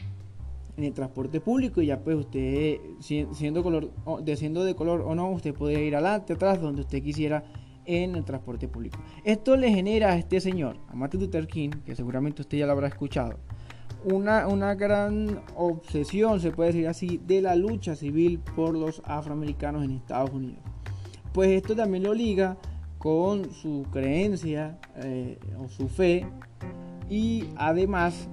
en 0.76 0.84
el 0.84 0.92
transporte 0.92 1.40
público 1.40 1.80
y 1.80 1.86
ya 1.86 2.00
pues 2.00 2.16
usted 2.16 2.78
siendo 3.00 3.62
color 3.62 3.90
de 4.22 4.34
de 4.36 4.74
color 4.74 5.02
o 5.02 5.14
no 5.14 5.30
usted 5.30 5.54
puede 5.54 5.84
ir 5.84 5.94
adelante 5.94 6.32
atrás 6.32 6.60
donde 6.60 6.82
usted 6.82 7.02
quisiera 7.02 7.44
en 7.86 8.14
el 8.14 8.24
transporte 8.24 8.66
público. 8.66 8.98
Esto 9.24 9.56
le 9.56 9.70
genera 9.70 10.12
a 10.12 10.16
este 10.16 10.40
señor 10.40 10.76
a 10.88 10.94
Martin 10.94 11.20
Luther 11.20 11.46
que 11.46 11.94
seguramente 11.94 12.42
usted 12.42 12.58
ya 12.58 12.66
lo 12.66 12.72
habrá 12.72 12.88
escuchado 12.88 13.38
una, 14.04 14.46
una 14.48 14.74
gran 14.74 15.40
obsesión 15.56 16.40
se 16.40 16.50
puede 16.50 16.72
decir 16.72 16.88
así 16.88 17.20
de 17.26 17.40
la 17.40 17.56
lucha 17.56 17.96
civil 17.96 18.38
por 18.54 18.74
los 18.74 19.02
afroamericanos 19.04 19.84
en 19.84 19.92
Estados 19.92 20.30
Unidos. 20.30 20.62
Pues 21.32 21.50
esto 21.50 21.74
también 21.74 22.04
lo 22.04 22.14
liga 22.14 22.56
con 22.98 23.50
su 23.52 23.86
creencia 23.90 24.78
eh, 24.96 25.38
o 25.58 25.68
su 25.68 25.88
fe 25.88 26.26
y 27.08 27.44
además 27.56 28.28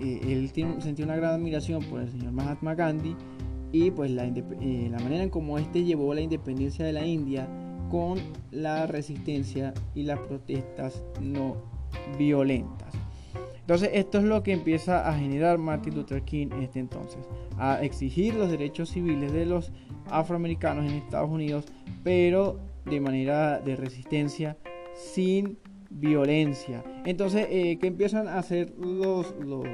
él 0.00 0.50
sentía 0.80 1.04
una 1.04 1.16
gran 1.16 1.34
admiración 1.34 1.82
por 1.84 2.00
el 2.00 2.10
señor 2.10 2.32
Mahatma 2.32 2.74
Gandhi 2.74 3.16
y 3.72 3.90
pues 3.90 4.10
la, 4.10 4.24
eh, 4.24 4.88
la 4.90 4.98
manera 4.98 5.22
en 5.22 5.30
cómo 5.30 5.58
este 5.58 5.84
llevó 5.84 6.14
la 6.14 6.20
independencia 6.20 6.84
de 6.84 6.92
la 6.92 7.04
India 7.04 7.48
con 7.90 8.18
la 8.50 8.86
resistencia 8.86 9.74
y 9.94 10.02
las 10.02 10.18
protestas 10.20 11.04
no 11.20 11.56
violentas. 12.18 12.92
Entonces 13.60 13.90
esto 13.94 14.18
es 14.18 14.24
lo 14.24 14.42
que 14.42 14.52
empieza 14.52 15.08
a 15.08 15.14
generar 15.14 15.58
Martin 15.58 15.96
Luther 15.96 16.22
King 16.22 16.48
en 16.52 16.62
este 16.62 16.78
entonces, 16.78 17.28
a 17.58 17.82
exigir 17.82 18.34
los 18.34 18.48
derechos 18.48 18.90
civiles 18.90 19.32
de 19.32 19.44
los 19.44 19.72
afroamericanos 20.08 20.84
en 20.84 20.98
Estados 20.98 21.30
Unidos, 21.30 21.64
pero 22.04 22.60
de 22.84 23.00
manera 23.00 23.58
de 23.58 23.74
resistencia 23.74 24.56
sin 24.94 25.58
violencia. 25.98 26.84
Entonces, 27.04 27.46
eh, 27.50 27.78
¿qué 27.80 27.86
empiezan 27.86 28.28
a 28.28 28.38
hacer 28.38 28.72
los, 28.78 29.34
los, 29.40 29.66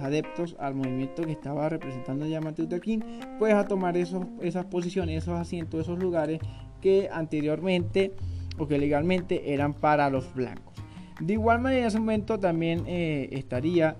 adeptos 0.00 0.56
al 0.58 0.74
movimiento 0.74 1.22
que 1.22 1.32
estaba 1.32 1.68
representando 1.68 2.26
ya 2.26 2.40
Martin 2.40 2.64
Luther 2.64 2.80
King? 2.80 3.00
Pues 3.38 3.54
a 3.54 3.66
tomar 3.66 3.96
esos, 3.96 4.26
esas 4.40 4.66
posiciones, 4.66 5.22
esos 5.22 5.38
asientos, 5.38 5.80
esos 5.80 5.98
lugares 5.98 6.40
que 6.80 7.08
anteriormente 7.12 8.12
o 8.58 8.66
que 8.66 8.78
legalmente 8.78 9.52
eran 9.52 9.74
para 9.74 10.10
los 10.10 10.34
blancos. 10.34 10.74
De 11.20 11.34
igual 11.34 11.60
manera, 11.60 11.82
en 11.82 11.86
ese 11.86 11.98
momento 11.98 12.38
también 12.38 12.84
eh, 12.86 13.28
estaría 13.32 13.96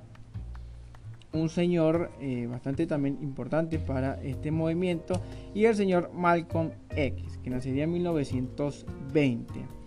un 1.33 1.49
señor 1.49 2.11
eh, 2.21 2.47
bastante 2.49 2.87
también 2.87 3.19
importante 3.23 3.79
para 3.79 4.21
este 4.23 4.51
movimiento 4.51 5.21
y 5.55 5.65
el 5.67 5.75
señor 5.75 6.11
Malcolm 6.15 6.71
X, 6.91 7.39
que 7.43 7.51
nacería 7.51 7.85
en 7.85 7.93
1920. 7.93 9.78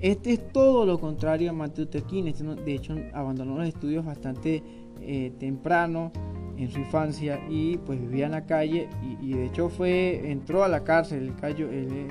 Este 0.00 0.32
es 0.32 0.52
todo 0.52 0.86
lo 0.86 1.00
contrario 1.00 1.50
a 1.50 1.52
Martin 1.52 1.84
Luther. 1.84 2.02
Este 2.26 2.44
de 2.44 2.74
hecho 2.74 2.94
abandonó 3.12 3.58
los 3.58 3.66
estudios 3.66 4.04
bastante 4.04 4.62
eh, 5.00 5.32
temprano 5.38 6.12
en 6.56 6.70
su 6.70 6.78
infancia 6.78 7.40
y 7.48 7.78
pues 7.78 8.00
vivía 8.00 8.26
en 8.26 8.32
la 8.32 8.46
calle 8.46 8.88
y, 9.20 9.32
de 9.32 9.46
hecho 9.46 9.68
fue 9.68 10.30
entró 10.30 10.62
a 10.62 10.68
la 10.68 10.84
cárcel. 10.84 11.34
El 11.42 12.08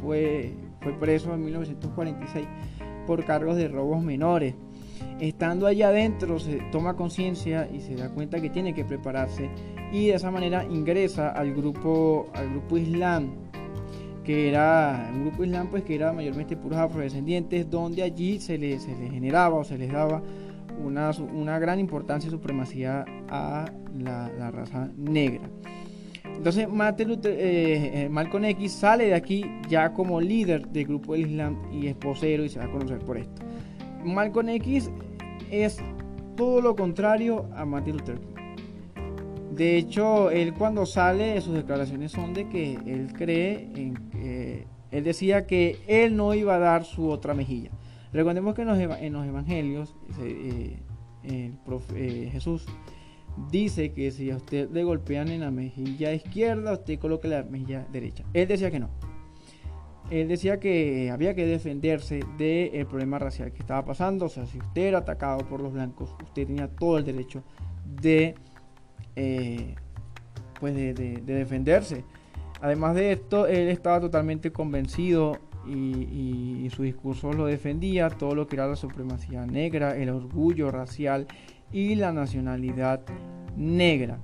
fue, 0.00 0.54
fue 0.80 0.92
preso 0.98 1.34
en 1.34 1.44
1946 1.44 2.46
por 3.06 3.24
cargos 3.24 3.56
de 3.56 3.68
robos 3.68 4.02
menores. 4.02 4.54
Estando 5.20 5.66
allá 5.66 5.88
adentro 5.88 6.38
se 6.38 6.60
toma 6.72 6.96
conciencia 6.96 7.68
y 7.70 7.80
se 7.80 7.94
da 7.94 8.08
cuenta 8.08 8.40
que 8.40 8.48
tiene 8.48 8.74
que 8.74 8.84
prepararse 8.84 9.50
y 9.92 10.06
de 10.06 10.14
esa 10.14 10.30
manera 10.30 10.64
ingresa 10.64 11.30
al 11.30 11.52
grupo, 11.54 12.30
al 12.34 12.50
grupo 12.50 12.78
Islam, 12.78 13.34
que 14.24 14.48
era 14.48 15.10
un 15.12 15.22
grupo 15.22 15.44
Islam 15.44 15.68
pues 15.68 15.82
que 15.82 15.94
era 15.94 16.12
mayormente 16.12 16.56
puros 16.56 16.78
afrodescendientes, 16.78 17.68
donde 17.68 18.02
allí 18.02 18.38
se 18.38 18.58
les, 18.58 18.82
se 18.82 18.94
generaba 18.94 19.56
o 19.56 19.64
se 19.64 19.78
les 19.78 19.92
daba 19.92 20.22
una, 20.82 21.10
una 21.32 21.58
gran 21.58 21.78
importancia 21.78 22.28
y 22.28 22.30
supremacía 22.30 23.04
a 23.28 23.66
la, 23.98 24.50
raza 24.50 24.90
negra. 24.96 25.48
Entonces 26.24 26.68
Martin 26.68 27.10
eh, 27.10 27.18
eh, 27.24 28.08
Malcolm 28.08 28.44
X 28.44 28.72
sale 28.72 29.06
de 29.06 29.14
aquí 29.14 29.44
ya 29.68 29.92
como 29.92 30.20
líder 30.20 30.66
del 30.68 30.86
grupo 30.86 31.12
del 31.12 31.30
Islam 31.30 31.58
y 31.72 31.88
es 31.88 31.94
posero 31.94 32.44
y 32.44 32.48
se 32.48 32.58
va 32.58 32.66
a 32.66 32.70
conocer 32.70 32.98
por 33.00 33.18
esto. 33.18 33.42
Malcolm 34.04 34.48
X 34.48 34.90
es 35.50 35.78
todo 36.36 36.60
lo 36.60 36.74
contrario 36.74 37.46
a 37.54 37.64
Martin 37.64 37.98
Luther 37.98 38.18
King. 38.18 38.32
De 39.54 39.76
hecho, 39.76 40.30
él 40.30 40.54
cuando 40.54 40.86
sale, 40.86 41.38
sus 41.42 41.52
declaraciones 41.54 42.12
son 42.12 42.32
de 42.32 42.48
que 42.48 42.72
él 42.86 43.12
cree 43.12 43.68
en 43.74 43.94
él 44.92 45.04
decía 45.04 45.46
que 45.46 45.80
él 45.88 46.16
no 46.16 46.34
iba 46.34 46.54
a 46.54 46.58
dar 46.58 46.84
su 46.84 47.08
otra 47.08 47.34
mejilla. 47.34 47.70
Recordemos 48.12 48.54
que 48.54 48.62
en 48.62 48.68
los, 48.68 49.26
evangelios 49.26 49.94
eh, 50.20 50.78
eh, 51.24 52.28
Jesús 52.30 52.66
dice 53.50 53.92
que 53.92 54.10
si 54.10 54.30
a 54.30 54.36
usted 54.36 54.70
le 54.70 54.84
golpean 54.84 55.28
en 55.28 55.40
la 55.40 55.50
mejilla 55.50 56.12
izquierda, 56.12 56.74
usted 56.74 56.98
coloque 56.98 57.26
la 57.26 57.42
mejilla 57.42 57.86
derecha. 57.90 58.24
Él 58.34 58.46
decía 58.46 58.70
que 58.70 58.78
no 58.78 58.90
él 60.12 60.28
decía 60.28 60.60
que 60.60 61.10
había 61.10 61.34
que 61.34 61.46
defenderse 61.46 62.20
del 62.36 62.86
problema 62.86 63.18
racial 63.18 63.50
que 63.52 63.60
estaba 63.60 63.84
pasando. 63.84 64.26
O 64.26 64.28
sea, 64.28 64.44
si 64.46 64.58
usted 64.58 64.82
era 64.82 64.98
atacado 64.98 65.38
por 65.48 65.60
los 65.60 65.72
blancos, 65.72 66.14
usted 66.22 66.46
tenía 66.46 66.68
todo 66.68 66.98
el 66.98 67.04
derecho 67.06 67.42
de, 67.86 68.34
eh, 69.16 69.74
pues 70.60 70.74
de, 70.74 70.92
defenderse. 71.24 72.04
Además 72.62 72.94
de 72.94 73.10
esto, 73.10 73.48
él 73.48 73.68
estaba 73.68 74.00
totalmente 74.00 74.52
convencido 74.52 75.36
y, 75.66 76.68
su 76.70 76.84
discurso 76.84 77.32
lo 77.32 77.46
defendía, 77.46 78.08
todo 78.08 78.34
lo 78.34 78.46
que 78.46 78.56
era 78.56 78.68
la 78.68 78.76
supremacía 78.76 79.44
negra, 79.44 79.96
el 79.96 80.08
orgullo 80.08 80.70
racial 80.70 81.26
y 81.72 81.96
la 81.96 82.12
nacionalidad 82.12 83.00
negra. 83.56 84.20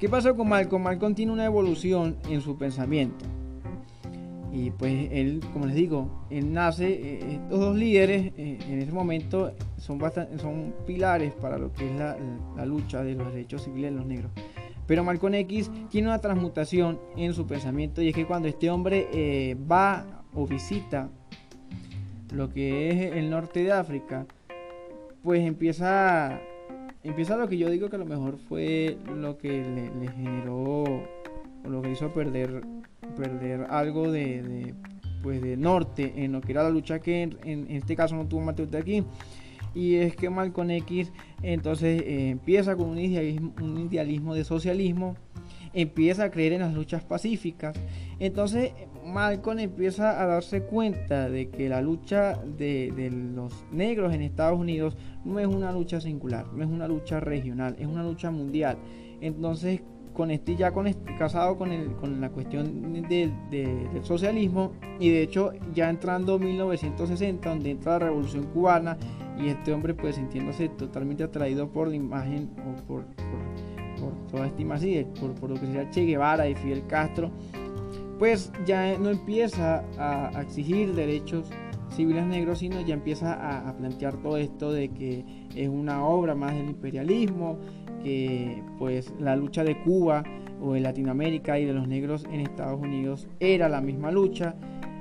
¿Qué 0.00 0.08
pasó 0.08 0.34
con 0.36 0.48
Malcolm? 0.48 0.82
Malcolm 0.82 1.14
tiene 1.14 1.32
una 1.32 1.44
evolución 1.46 2.16
en 2.28 2.40
su 2.40 2.58
pensamiento. 2.58 3.24
Y 4.52 4.70
pues 4.70 5.08
él, 5.12 5.40
como 5.52 5.66
les 5.66 5.76
digo, 5.76 6.26
él 6.28 6.52
nace, 6.52 6.90
eh, 6.90 7.34
estos 7.34 7.60
dos 7.60 7.76
líderes 7.76 8.32
eh, 8.36 8.58
en 8.68 8.80
ese 8.80 8.92
momento 8.92 9.52
son, 9.78 9.98
pilares 10.86 11.32
para 11.34 11.56
lo 11.56 11.72
que 11.72 11.88
es 11.88 11.96
la, 11.96 12.66
lucha 12.66 13.02
de 13.02 13.14
los 13.14 13.32
derechos 13.32 13.62
civiles 13.62 13.92
de 13.92 13.96
los 13.96 14.06
negros. 14.06 14.30
Pero 14.92 15.04
Malcolm 15.04 15.32
X 15.32 15.70
tiene 15.88 16.08
una 16.08 16.18
transmutación 16.18 17.00
en 17.16 17.32
su 17.32 17.46
pensamiento 17.46 18.02
y 18.02 18.08
es 18.08 18.14
que 18.14 18.26
cuando 18.26 18.46
este 18.46 18.68
hombre 18.68 19.08
eh, 19.10 19.56
va 19.56 20.04
o 20.34 20.46
visita 20.46 21.08
lo 22.34 22.50
que 22.50 22.90
es 22.90 23.12
el 23.16 23.30
norte 23.30 23.64
de 23.64 23.72
África, 23.72 24.26
pues 25.22 25.40
empieza, 25.46 26.38
empieza 27.02 27.38
lo 27.38 27.48
que 27.48 27.56
yo 27.56 27.70
digo 27.70 27.88
que 27.88 27.96
a 27.96 28.00
lo 28.00 28.04
mejor 28.04 28.36
fue 28.36 28.98
lo 29.16 29.38
que 29.38 29.64
le, 29.64 30.12
generó 30.12 30.84
o 30.84 31.68
lo 31.70 31.80
que 31.80 31.92
hizo 31.92 32.12
perder 32.12 32.60
perder 33.16 33.68
algo 33.70 34.12
de, 34.12 34.74
pues 35.22 35.40
de 35.40 35.56
norte 35.56 36.12
en 36.16 36.32
lo 36.32 36.42
que 36.42 36.52
era 36.52 36.64
la 36.64 36.70
lucha 36.70 36.98
que 36.98 37.22
en, 37.22 37.66
este 37.70 37.96
caso 37.96 38.14
no 38.14 38.28
tuvo 38.28 38.42
Mateo 38.42 38.66
de 38.66 38.76
aquí 38.76 39.04
y 39.74 39.96
es 39.96 40.16
que 40.16 40.30
Malcolm 40.30 40.70
X 40.70 41.12
entonces 41.42 42.02
eh, 42.02 42.30
empieza 42.30 42.76
con 42.76 42.90
un 42.90 42.98
idealismo, 42.98 43.52
idealismo 43.90 44.34
de 44.34 44.44
socialismo 44.44 45.16
empieza 45.72 46.24
a 46.24 46.30
creer 46.30 46.52
en 46.52 46.60
las 46.60 46.74
luchas 46.74 47.02
pacíficas 47.04 47.74
entonces 48.18 48.72
Malcolm 49.04 49.58
empieza 49.58 50.22
a 50.22 50.26
darse 50.26 50.62
cuenta 50.62 51.28
de 51.28 51.50
que 51.50 51.68
la 51.68 51.80
lucha 51.80 52.34
de, 52.34 53.10
los 53.34 53.64
negros 53.72 54.14
en 54.14 54.22
Estados 54.22 54.58
Unidos 54.58 54.96
no 55.24 55.38
es 55.38 55.46
una 55.46 55.72
lucha 55.72 56.00
singular, 56.00 56.46
no 56.52 56.62
es 56.62 56.70
una 56.70 56.86
lucha 56.86 57.20
regional, 57.20 57.76
es 57.78 57.86
una 57.86 58.02
lucha 58.02 58.30
mundial. 58.30 58.78
Entonces 59.20 59.82
con 60.12 60.30
este, 60.30 60.56
ya 60.56 60.72
con 60.72 60.86
este, 60.86 61.16
casado 61.16 61.56
con, 61.56 61.72
el, 61.72 61.92
con 61.94 62.20
la 62.20 62.30
cuestión 62.30 62.92
del 63.08 63.32
socialismo 64.02 64.72
y 65.00 65.10
de 65.10 65.22
hecho 65.22 65.52
ya 65.74 65.88
entrando 65.88 66.38
1960 66.38 67.48
donde 67.48 67.70
entra 67.70 67.92
la 67.92 67.98
revolución 68.00 68.44
cubana 68.46 68.96
y 69.38 69.48
este 69.48 69.72
hombre 69.72 69.94
pues 69.94 70.16
sintiéndose 70.16 70.68
totalmente 70.68 71.24
atraído 71.24 71.68
por 71.68 71.88
la 71.88 71.96
imagen 71.96 72.50
o 72.58 72.86
por, 72.86 73.04
por, 73.06 74.12
toda 74.30 74.46
esta 74.46 74.60
imagen, 74.60 75.08
por, 75.20 75.34
por, 75.34 75.50
lo 75.50 75.56
que 75.56 75.66
sería 75.66 75.90
Che 75.90 76.04
Guevara 76.04 76.48
y 76.48 76.54
Fidel 76.54 76.86
Castro 76.86 77.30
pues 78.22 78.52
ya 78.64 78.96
no 78.98 79.10
empieza 79.10 79.82
a, 79.98 80.42
exigir 80.42 80.94
derechos 80.94 81.50
civiles 81.90 82.24
negros, 82.24 82.60
sino 82.60 82.80
ya 82.80 82.94
empieza 82.94 83.68
a, 83.68 83.76
plantear 83.76 84.16
todo 84.22 84.36
esto 84.36 84.70
de 84.70 84.90
que 84.90 85.24
es 85.56 85.68
una 85.68 86.04
obra 86.04 86.36
más 86.36 86.54
del 86.54 86.66
imperialismo, 86.66 87.58
que 88.02 88.62
pues 88.78 89.12
la 89.18 89.36
lucha 89.36 89.64
de 89.64 89.80
Cuba 89.82 90.24
o 90.60 90.74
de 90.74 90.80
Latinoamérica 90.80 91.58
y 91.58 91.64
de 91.64 91.72
los 91.72 91.88
negros 91.88 92.24
en 92.30 92.40
Estados 92.40 92.80
Unidos 92.80 93.28
era 93.40 93.68
la 93.68 93.80
misma 93.80 94.10
lucha 94.10 94.54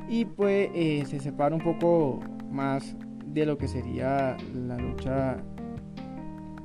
y 0.10 0.26
pues 0.26 0.70
eh, 0.74 1.04
se 1.08 1.20
separa 1.20 1.56
un 1.56 1.62
poco 1.62 2.20
más 2.52 2.96
de 3.26 3.46
lo 3.46 3.58
que 3.58 3.68
sería 3.68 4.36
la 4.54 4.78
lucha 4.78 5.38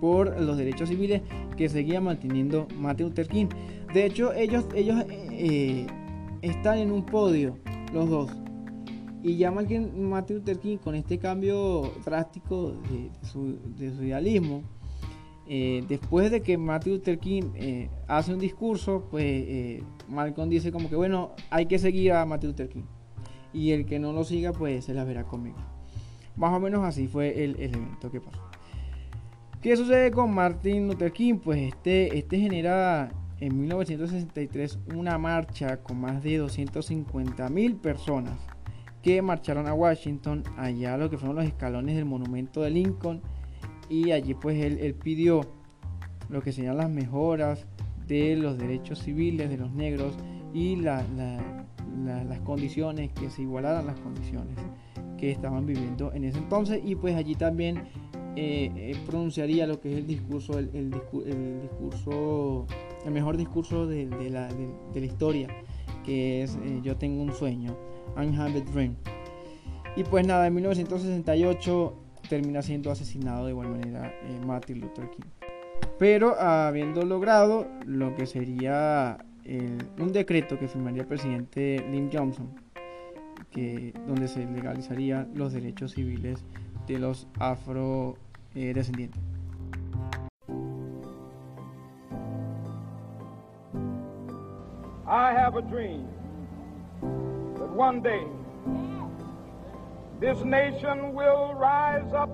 por 0.00 0.40
los 0.40 0.56
derechos 0.56 0.88
civiles 0.88 1.22
que 1.56 1.68
seguía 1.68 2.00
manteniendo 2.00 2.66
Martin 2.78 3.06
Luther 3.06 3.28
King. 3.28 3.46
De 3.94 4.04
hecho, 4.04 4.32
ellos, 4.32 4.66
ellos 4.74 5.04
eh, 5.08 5.86
están 6.42 6.78
en 6.78 6.92
un 6.92 7.04
podio, 7.06 7.56
los 7.92 8.08
dos. 8.10 8.30
Y 9.22 9.36
ya 9.36 9.50
Martin 9.50 9.90
Luther 10.36 10.58
King, 10.58 10.76
con 10.76 10.94
este 10.94 11.18
cambio 11.18 11.92
drástico 12.04 12.72
de 12.90 13.10
su, 13.26 13.58
de 13.76 13.94
su 13.94 14.04
idealismo, 14.04 14.62
eh, 15.48 15.84
después 15.88 16.30
de 16.30 16.42
que 16.42 16.58
Martin 16.58 16.94
Luther 16.94 17.18
King 17.18 17.52
eh, 17.54 17.88
hace 18.08 18.32
un 18.32 18.40
discurso, 18.40 19.06
pues 19.10 19.24
eh, 19.24 19.82
Malcolm 20.08 20.48
dice 20.48 20.72
como 20.72 20.88
que 20.88 20.96
bueno, 20.96 21.32
hay 21.50 21.66
que 21.66 21.78
seguir 21.78 22.12
a 22.12 22.24
Martin 22.24 22.50
Luther 22.50 22.68
King. 22.68 22.84
Y 23.52 23.70
el 23.70 23.86
que 23.86 23.98
no 23.98 24.12
lo 24.12 24.24
siga, 24.24 24.52
pues 24.52 24.84
se 24.84 24.92
la 24.92 25.04
verá 25.04 25.24
conmigo. 25.24 25.56
Más 26.36 26.52
o 26.52 26.60
menos 26.60 26.84
así 26.84 27.06
fue 27.06 27.44
el, 27.44 27.56
evento 27.60 28.10
que 28.10 28.20
pasó. 28.20 28.42
¿Qué 29.62 29.76
sucede 29.76 30.10
con 30.10 30.34
Martin 30.34 30.88
Luther 30.88 31.12
King? 31.12 31.38
Pues 31.42 31.60
este, 31.60 32.18
este 32.18 32.38
genera 32.38 33.10
en 33.40 33.58
1963 33.58 34.80
una 34.94 35.16
marcha 35.16 35.82
con 35.82 36.00
más 36.00 36.22
de 36.22 36.38
250 36.38 37.48
mil 37.48 37.76
personas 37.76 38.38
que 39.02 39.22
marcharon 39.22 39.68
a 39.68 39.74
Washington, 39.74 40.42
allá 40.56 40.94
a 40.94 40.98
lo 40.98 41.08
que 41.08 41.16
fueron 41.16 41.36
los 41.36 41.44
escalones 41.44 41.94
del 41.94 42.04
monumento 42.04 42.62
de 42.62 42.70
Lincoln 42.70 43.22
y 43.88 44.10
allí 44.10 44.34
pues 44.34 44.62
él, 44.62 44.94
pidió 44.94 45.42
lo 46.28 46.42
que 46.42 46.52
serían 46.52 46.76
las 46.76 46.90
mejoras 46.90 47.66
de 48.06 48.36
los 48.36 48.58
derechos 48.58 49.00
civiles 49.00 49.48
de 49.48 49.56
los 49.56 49.72
negros 49.72 50.14
y 50.52 50.76
las 50.76 51.04
condiciones, 52.44 53.12
que 53.12 53.30
se 53.30 53.42
igualaran 53.42 53.86
las 53.86 53.98
condiciones 54.00 54.56
que 55.18 55.30
estaban 55.30 55.66
viviendo 55.66 56.12
en 56.12 56.24
ese 56.24 56.38
entonces 56.38 56.80
y 56.84 56.94
pues 56.94 57.14
allí 57.14 57.34
también 57.34 57.82
pronunciaría 59.06 59.66
lo 59.66 59.80
que 59.80 59.92
es 59.92 59.98
el 59.98 60.06
discurso, 60.06 60.58
el, 60.58 60.70
el, 60.74 60.90
discurso, 60.90 62.66
el 63.04 63.12
mejor 63.12 63.36
discurso 63.36 63.86
de, 63.86 64.06
la, 64.30 64.48
de, 64.48 65.00
la, 65.00 65.06
historia, 65.06 65.48
que 66.04 66.42
es 66.42 66.58
Yo 66.82 66.96
tengo 66.96 67.22
un 67.22 67.32
sueño, 67.32 67.76
I 68.16 68.34
have 68.36 68.58
a 68.58 68.60
dream. 68.72 68.94
Y 69.96 70.04
pues 70.04 70.26
nada, 70.26 70.46
en 70.46 70.54
1968 70.54 72.05
termina 72.28 72.62
siendo 72.62 72.90
asesinado 72.90 73.46
de 73.46 73.52
igual 73.52 73.68
manera 73.68 74.12
Martin 74.44 74.80
Luther 74.80 75.10
King 75.10 75.46
pero 75.98 76.38
habiendo 76.38 77.02
logrado 77.02 77.66
lo 77.86 78.14
que 78.14 78.26
sería 78.26 79.18
un 79.98 80.12
decreto 80.12 80.58
que 80.58 80.68
firmaría 80.68 81.02
el 81.02 81.08
presidente 81.08 81.84
Lyndon 81.90 82.10
Johnson, 82.12 82.50
que, 83.50 83.94
donde 84.06 84.28
se 84.28 84.44
legalizarían 84.44 85.30
los 85.34 85.52
derechos 85.52 85.92
civiles 85.92 86.44
de 86.86 86.98
los 86.98 87.28
afrodescendientes. 87.38 89.22
I 95.08 95.32
have 95.32 95.54
a 95.54 95.62
dream 95.62 96.04
that 97.58 97.70
one 97.70 98.02
day 98.02 98.26
this 100.18 100.42
nation 100.44 101.12
will 101.12 101.54
rise 101.54 102.12
up 102.14 102.30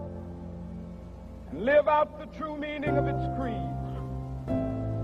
and 1.50 1.64
live 1.64 1.88
out 1.88 2.18
the 2.20 2.26
true 2.38 2.56
meaning 2.56 2.96
of 2.96 3.08
its 3.08 3.26
creed. 3.36 3.70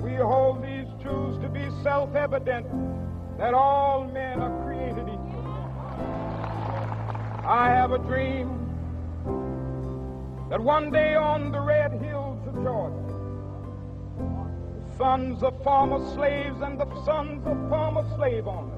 We 0.01 0.15
hold 0.15 0.63
these 0.63 0.87
truths 1.03 1.39
to 1.43 1.49
be 1.49 1.69
self 1.83 2.15
evident 2.15 2.67
that 3.37 3.53
all 3.53 4.05
men 4.05 4.41
are 4.41 4.65
created 4.65 5.09
equal. 5.09 5.45
I 7.45 7.69
have 7.69 7.91
a 7.91 7.99
dream 7.99 8.49
that 10.49 10.61
one 10.61 10.93
day 10.93 11.17
on 11.17 11.51
the 11.51 11.61
red 11.61 11.93
hills 12.01 12.47
of 12.47 12.55
Georgia, 12.63 12.95
the 14.87 14.97
sons 14.97 15.43
of 15.43 15.61
former 15.65 15.99
slaves 16.15 16.61
and 16.63 16.79
the 16.79 17.05
sons 17.05 17.45
of 17.45 17.69
former 17.69 18.05
slave 18.17 18.47
owners 18.47 18.78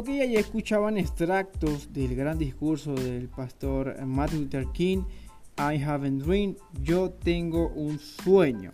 Ok, 0.00 0.08
ahí 0.08 0.36
escuchaban 0.36 0.96
extractos 0.96 1.92
del 1.92 2.16
gran 2.16 2.38
discurso 2.38 2.94
del 2.94 3.28
pastor 3.28 4.02
Martin 4.06 4.44
Luther 4.44 4.66
King, 4.72 5.02
I 5.58 5.76
have 5.84 6.08
a 6.08 6.10
dream, 6.10 6.56
yo 6.82 7.10
tengo 7.10 7.68
un 7.68 7.98
sueño. 7.98 8.72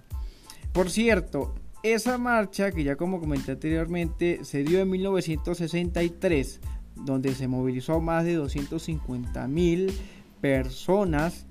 Por 0.73 0.89
cierto, 0.89 1.57
esa 1.83 2.17
marcha 2.17 2.71
que 2.71 2.85
ya 2.85 2.95
como 2.95 3.19
comenté 3.19 3.51
anteriormente 3.51 4.45
se 4.45 4.63
dio 4.63 4.79
en 4.79 4.89
1963, 4.91 6.61
donde 6.95 7.35
se 7.35 7.49
movilizó 7.49 8.01
más 8.01 8.25
de 8.25 8.35
250 8.35 9.49
mil 9.49 9.93
personas 10.41 11.49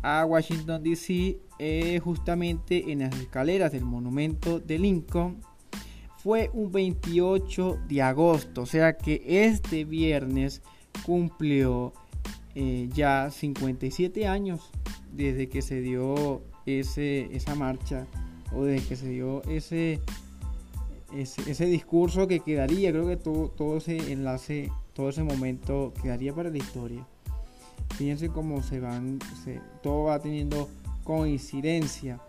a 0.00 0.24
Washington 0.24 0.82
DC, 0.82 1.38
eh, 1.58 2.00
justamente 2.02 2.90
en 2.90 3.00
las 3.00 3.14
escaleras 3.14 3.72
del 3.72 3.84
monumento 3.84 4.58
de 4.58 4.78
Lincoln 4.78 5.42
fue 6.18 6.50
un 6.52 6.72
28 6.72 7.78
de 7.88 8.02
agosto, 8.02 8.62
o 8.62 8.66
sea 8.66 8.96
que 8.96 9.22
este 9.24 9.84
viernes 9.84 10.62
cumplió 11.04 11.92
eh, 12.54 12.88
ya 12.92 13.30
57 13.30 14.26
años 14.26 14.70
desde 15.12 15.48
que 15.48 15.62
se 15.62 15.80
dio 15.80 16.42
ese, 16.66 17.34
esa 17.34 17.54
marcha 17.54 18.06
o 18.52 18.64
desde 18.64 18.88
que 18.88 18.96
se 18.96 19.08
dio 19.08 19.42
ese, 19.44 20.00
ese, 21.14 21.66
discurso 21.66 22.26
que 22.26 22.40
quedaría, 22.40 22.90
creo 22.90 23.06
que 23.06 23.16
todo, 23.16 23.48
todo 23.50 23.76
ese 23.76 24.12
enlace, 24.12 24.70
todo 24.94 25.10
ese 25.10 25.22
momento 25.22 25.92
quedaría 26.02 26.34
para 26.34 26.50
la 26.50 26.58
historia. 26.58 27.06
Fíjense 27.96 28.28
cómo 28.28 28.62
se 28.62 28.80
van, 28.80 29.18
todo 29.82 30.04
va 30.04 30.18
teniendo 30.18 30.68
coincidencia. 31.04 32.20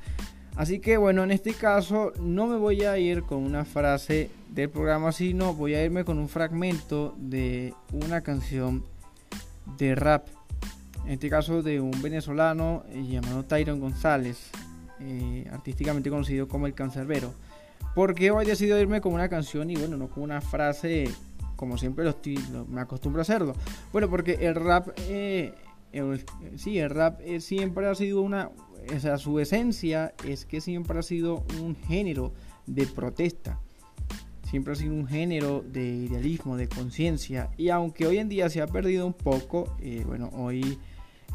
Así 0.57 0.79
que 0.79 0.97
bueno, 0.97 1.23
en 1.23 1.31
este 1.31 1.53
caso 1.53 2.11
no 2.19 2.45
me 2.45 2.57
voy 2.57 2.83
a 2.83 2.97
ir 2.97 3.23
con 3.23 3.37
una 3.37 3.63
frase 3.63 4.29
del 4.49 4.69
programa, 4.69 5.13
sino 5.13 5.53
voy 5.53 5.75
a 5.75 5.85
irme 5.85 6.03
con 6.03 6.19
un 6.19 6.27
fragmento 6.27 7.15
de 7.17 7.73
una 7.93 8.19
canción 8.19 8.83
de 9.77 9.95
rap. 9.95 10.27
En 11.05 11.13
este 11.13 11.29
caso 11.29 11.63
de 11.63 11.79
un 11.79 12.01
venezolano 12.01 12.83
eh, 12.89 13.03
llamado 13.07 13.43
Tyron 13.43 13.79
González, 13.79 14.51
eh, 14.99 15.47
artísticamente 15.51 16.09
conocido 16.09 16.47
como 16.47 16.67
el 16.67 16.73
Cancerbero. 16.73 17.33
Porque 17.95 18.31
hoy 18.31 18.45
he 18.45 18.49
decidido 18.49 18.79
irme 18.79 19.01
con 19.01 19.13
una 19.13 19.29
canción 19.29 19.69
y 19.69 19.75
bueno, 19.75 19.97
no 19.97 20.07
con 20.07 20.23
una 20.23 20.41
frase 20.41 21.09
como 21.55 21.77
siempre 21.77 22.05
lo, 22.05 22.15
me 22.67 22.81
acostumbro 22.81 23.21
a 23.21 23.23
hacerlo. 23.23 23.53
Bueno, 23.91 24.09
porque 24.09 24.37
el 24.41 24.55
rap, 24.55 24.89
eh, 25.09 25.53
sí, 26.55 26.79
el 26.79 26.89
rap 26.89 27.19
siempre 27.39 27.87
ha 27.87 27.95
sido 27.95 28.21
una, 28.21 28.49
o 28.95 28.99
sea, 28.99 29.17
su 29.17 29.39
esencia 29.39 30.13
es 30.25 30.45
que 30.45 30.61
siempre 30.61 30.99
ha 30.99 31.03
sido 31.03 31.43
un 31.61 31.75
género 31.75 32.33
de 32.65 32.85
protesta 32.85 33.59
siempre 34.49 34.73
ha 34.73 34.75
sido 34.75 34.93
un 34.93 35.07
género 35.07 35.63
de 35.65 35.85
idealismo, 35.85 36.57
de 36.57 36.67
conciencia, 36.67 37.49
y 37.57 37.69
aunque 37.69 38.07
hoy 38.07 38.17
en 38.17 38.29
día 38.29 38.49
se 38.49 38.61
ha 38.61 38.67
perdido 38.67 39.05
un 39.05 39.13
poco, 39.13 39.75
eh, 39.79 40.03
bueno, 40.07 40.29
hoy 40.33 40.79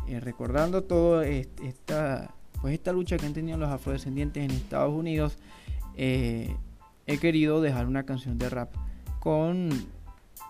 eh, 0.08 0.20
recordando 0.20 0.82
toda 0.82 1.26
esta, 1.26 2.34
pues 2.60 2.74
esta 2.74 2.92
lucha 2.92 3.16
que 3.16 3.26
han 3.26 3.32
tenido 3.34 3.56
los 3.56 3.70
afrodescendientes 3.70 4.42
en 4.42 4.50
Estados 4.50 4.92
Unidos, 4.92 5.38
eh, 5.96 6.56
he 7.06 7.18
querido 7.18 7.60
dejar 7.60 7.86
una 7.86 8.04
canción 8.04 8.36
de 8.36 8.48
rap 8.50 8.74
con 9.20 9.70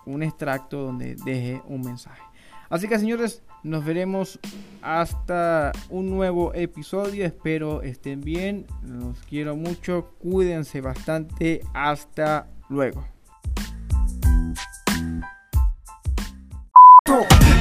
un 0.05 0.23
extracto 0.23 0.81
donde 0.81 1.15
deje 1.23 1.61
un 1.67 1.81
mensaje. 1.81 2.21
Así 2.69 2.87
que 2.87 2.97
señores, 2.97 3.43
Nos 3.65 3.83
veremos 3.83 4.39
hasta 4.83 5.71
un 5.89 6.11
nuevo 6.11 6.53
episodio. 6.53 7.25
Espero 7.25 7.81
estén 7.81 8.21
bien. 8.21 8.67
Los 8.83 9.17
quiero 9.27 9.55
mucho. 9.55 10.13
Cuídense 10.19 10.81
bastante. 10.81 11.61
Hasta 11.73 12.45
luego. 12.69 13.05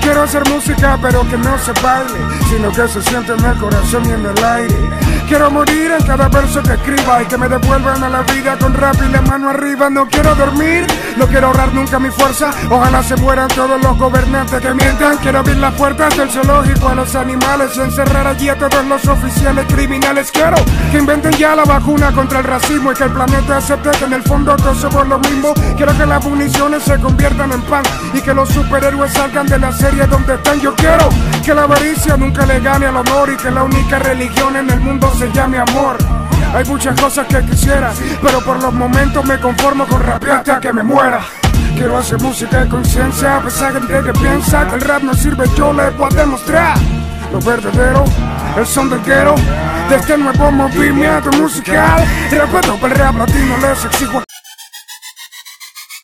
Quiero 0.01 0.23
hacer 0.23 0.43
música 0.49 0.99
pero 1.01 1.23
que 1.29 1.37
no 1.37 1.59
se 1.59 1.73
baile, 1.83 2.19
sino 2.49 2.71
que 2.71 2.89
se 2.89 3.03
siente 3.03 3.33
en 3.33 3.45
el 3.45 3.59
corazón 3.59 4.05
y 4.07 4.13
en 4.13 4.27
el 4.27 4.45
aire. 4.45 4.75
Quiero 5.27 5.51
morir 5.51 5.91
en 5.99 6.07
cada 6.07 6.29
verso 6.29 6.63
que 6.63 6.75
escriba 6.75 7.23
y 7.23 7.27
que 7.27 7.39
me 7.39 7.49
devuelvan 7.49 8.05
a 8.05 8.09
la 8.11 8.23
vida 8.23 8.59
con 8.59 8.75
rap 8.75 8.95
y 9.03 9.11
la 9.11 9.23
mano 9.23 9.51
arriba. 9.51 9.89
No 9.89 10.07
quiero 10.07 10.35
dormir, 10.35 10.87
no 11.17 11.27
quiero 11.27 11.47
ahorrar 11.47 11.73
nunca 11.73 11.99
mi 11.99 12.11
fuerza. 12.11 12.51
Ojalá 12.71 13.03
se 13.03 13.17
mueran 13.17 13.49
todos 13.49 13.81
los 13.83 13.97
gobernantes 13.99 14.61
que 14.61 14.75
mientan. 14.75 15.17
Quiero 15.19 15.39
abrir 15.39 15.57
las 15.57 15.73
puertas 15.75 16.17
del 16.17 16.31
zoológico 16.31 16.89
a 16.89 16.95
los 16.95 17.15
animales 17.15 17.77
y 17.77 17.81
encerrar 17.81 18.27
allí 18.27 18.49
a 18.51 18.59
todos 18.59 18.85
los 18.85 19.07
oficiales 19.07 19.67
criminales. 19.67 20.31
Quiero 20.31 20.57
que 20.93 20.99
inventen 20.99 21.33
ya 21.33 21.57
la 21.57 21.65
vacuna 21.65 22.13
contra 22.13 22.41
el 22.41 22.45
racismo 22.45 22.93
y 22.93 22.95
que 22.95 23.05
el 23.05 23.11
planeta 23.11 23.57
acepte 23.57 23.91
que 23.99 24.05
en 24.05 24.13
el 24.13 24.23
fondo 24.23 24.55
todos 24.57 24.79
somos 24.79 25.09
lo 25.09 25.19
mismo. 25.21 25.55
Quiero 25.77 25.97
que 25.97 26.05
las 26.05 26.23
municiones 26.25 26.83
se 26.83 27.01
conviertan 27.01 27.51
en 27.53 27.63
pan 27.63 27.83
y 28.13 28.21
que 28.21 28.35
los 28.35 28.51
superhéroes 28.51 29.13
salgan 29.13 29.47
de 29.47 29.59
la 29.59 29.73
serie 29.73 30.07
donde 30.07 30.35
están. 30.35 30.61
Yo 30.61 30.75
quiero 30.75 31.09
que 31.45 31.55
la 31.55 31.65
avaricia 31.65 32.17
nunca 32.17 32.47
le 32.47 32.59
gane 32.61 32.87
al 32.87 32.97
honor 32.97 33.31
y 33.31 33.37
que 33.37 33.51
la 33.51 33.65
única 33.65 33.99
religión 33.99 34.57
en 34.57 34.71
el 34.71 34.81
mundo 34.81 35.13
se 35.19 35.31
llame 35.31 35.59
amor. 35.59 35.99
Hay 36.55 36.65
muchas 36.65 36.99
cosas 36.99 37.27
que 37.27 37.45
quisiera, 37.45 37.93
pero 38.23 38.41
por 38.41 38.63
los 38.63 38.73
momentos 38.73 39.25
me 39.27 39.39
conformo 39.39 39.87
con 39.87 40.03
rapear 40.03 40.39
hasta 40.39 40.59
que 40.59 40.73
me 40.73 40.83
muera. 40.83 41.21
Quiero 41.77 41.99
hacer 41.99 42.19
música 42.21 42.61
de 42.61 42.69
conciencia, 42.69 43.37
a 43.37 43.43
pesar 43.43 43.79
de 43.79 44.03
que 44.03 44.19
piensa 44.19 44.67
que 44.69 44.77
el 44.77 44.81
rap 44.81 45.03
no 45.03 45.13
sirve, 45.13 45.45
yo 45.57 45.73
le 45.73 45.91
puedo 45.93 46.17
demostrar 46.17 46.79
lo 47.31 47.41
verdadero, 47.41 48.05
el 48.57 48.67
son 48.67 48.89
del 48.89 49.03
guero, 49.03 49.35
de 49.91 49.97
este 49.97 50.17
nuevo 50.17 50.51
movimiento 50.51 51.31
musical. 51.33 52.07
Respeto 52.31 52.77
para 52.77 52.95
el 52.95 53.01
rap 53.01 53.17
latino, 53.19 53.57
les 53.59 53.85
exijo. 53.85 54.23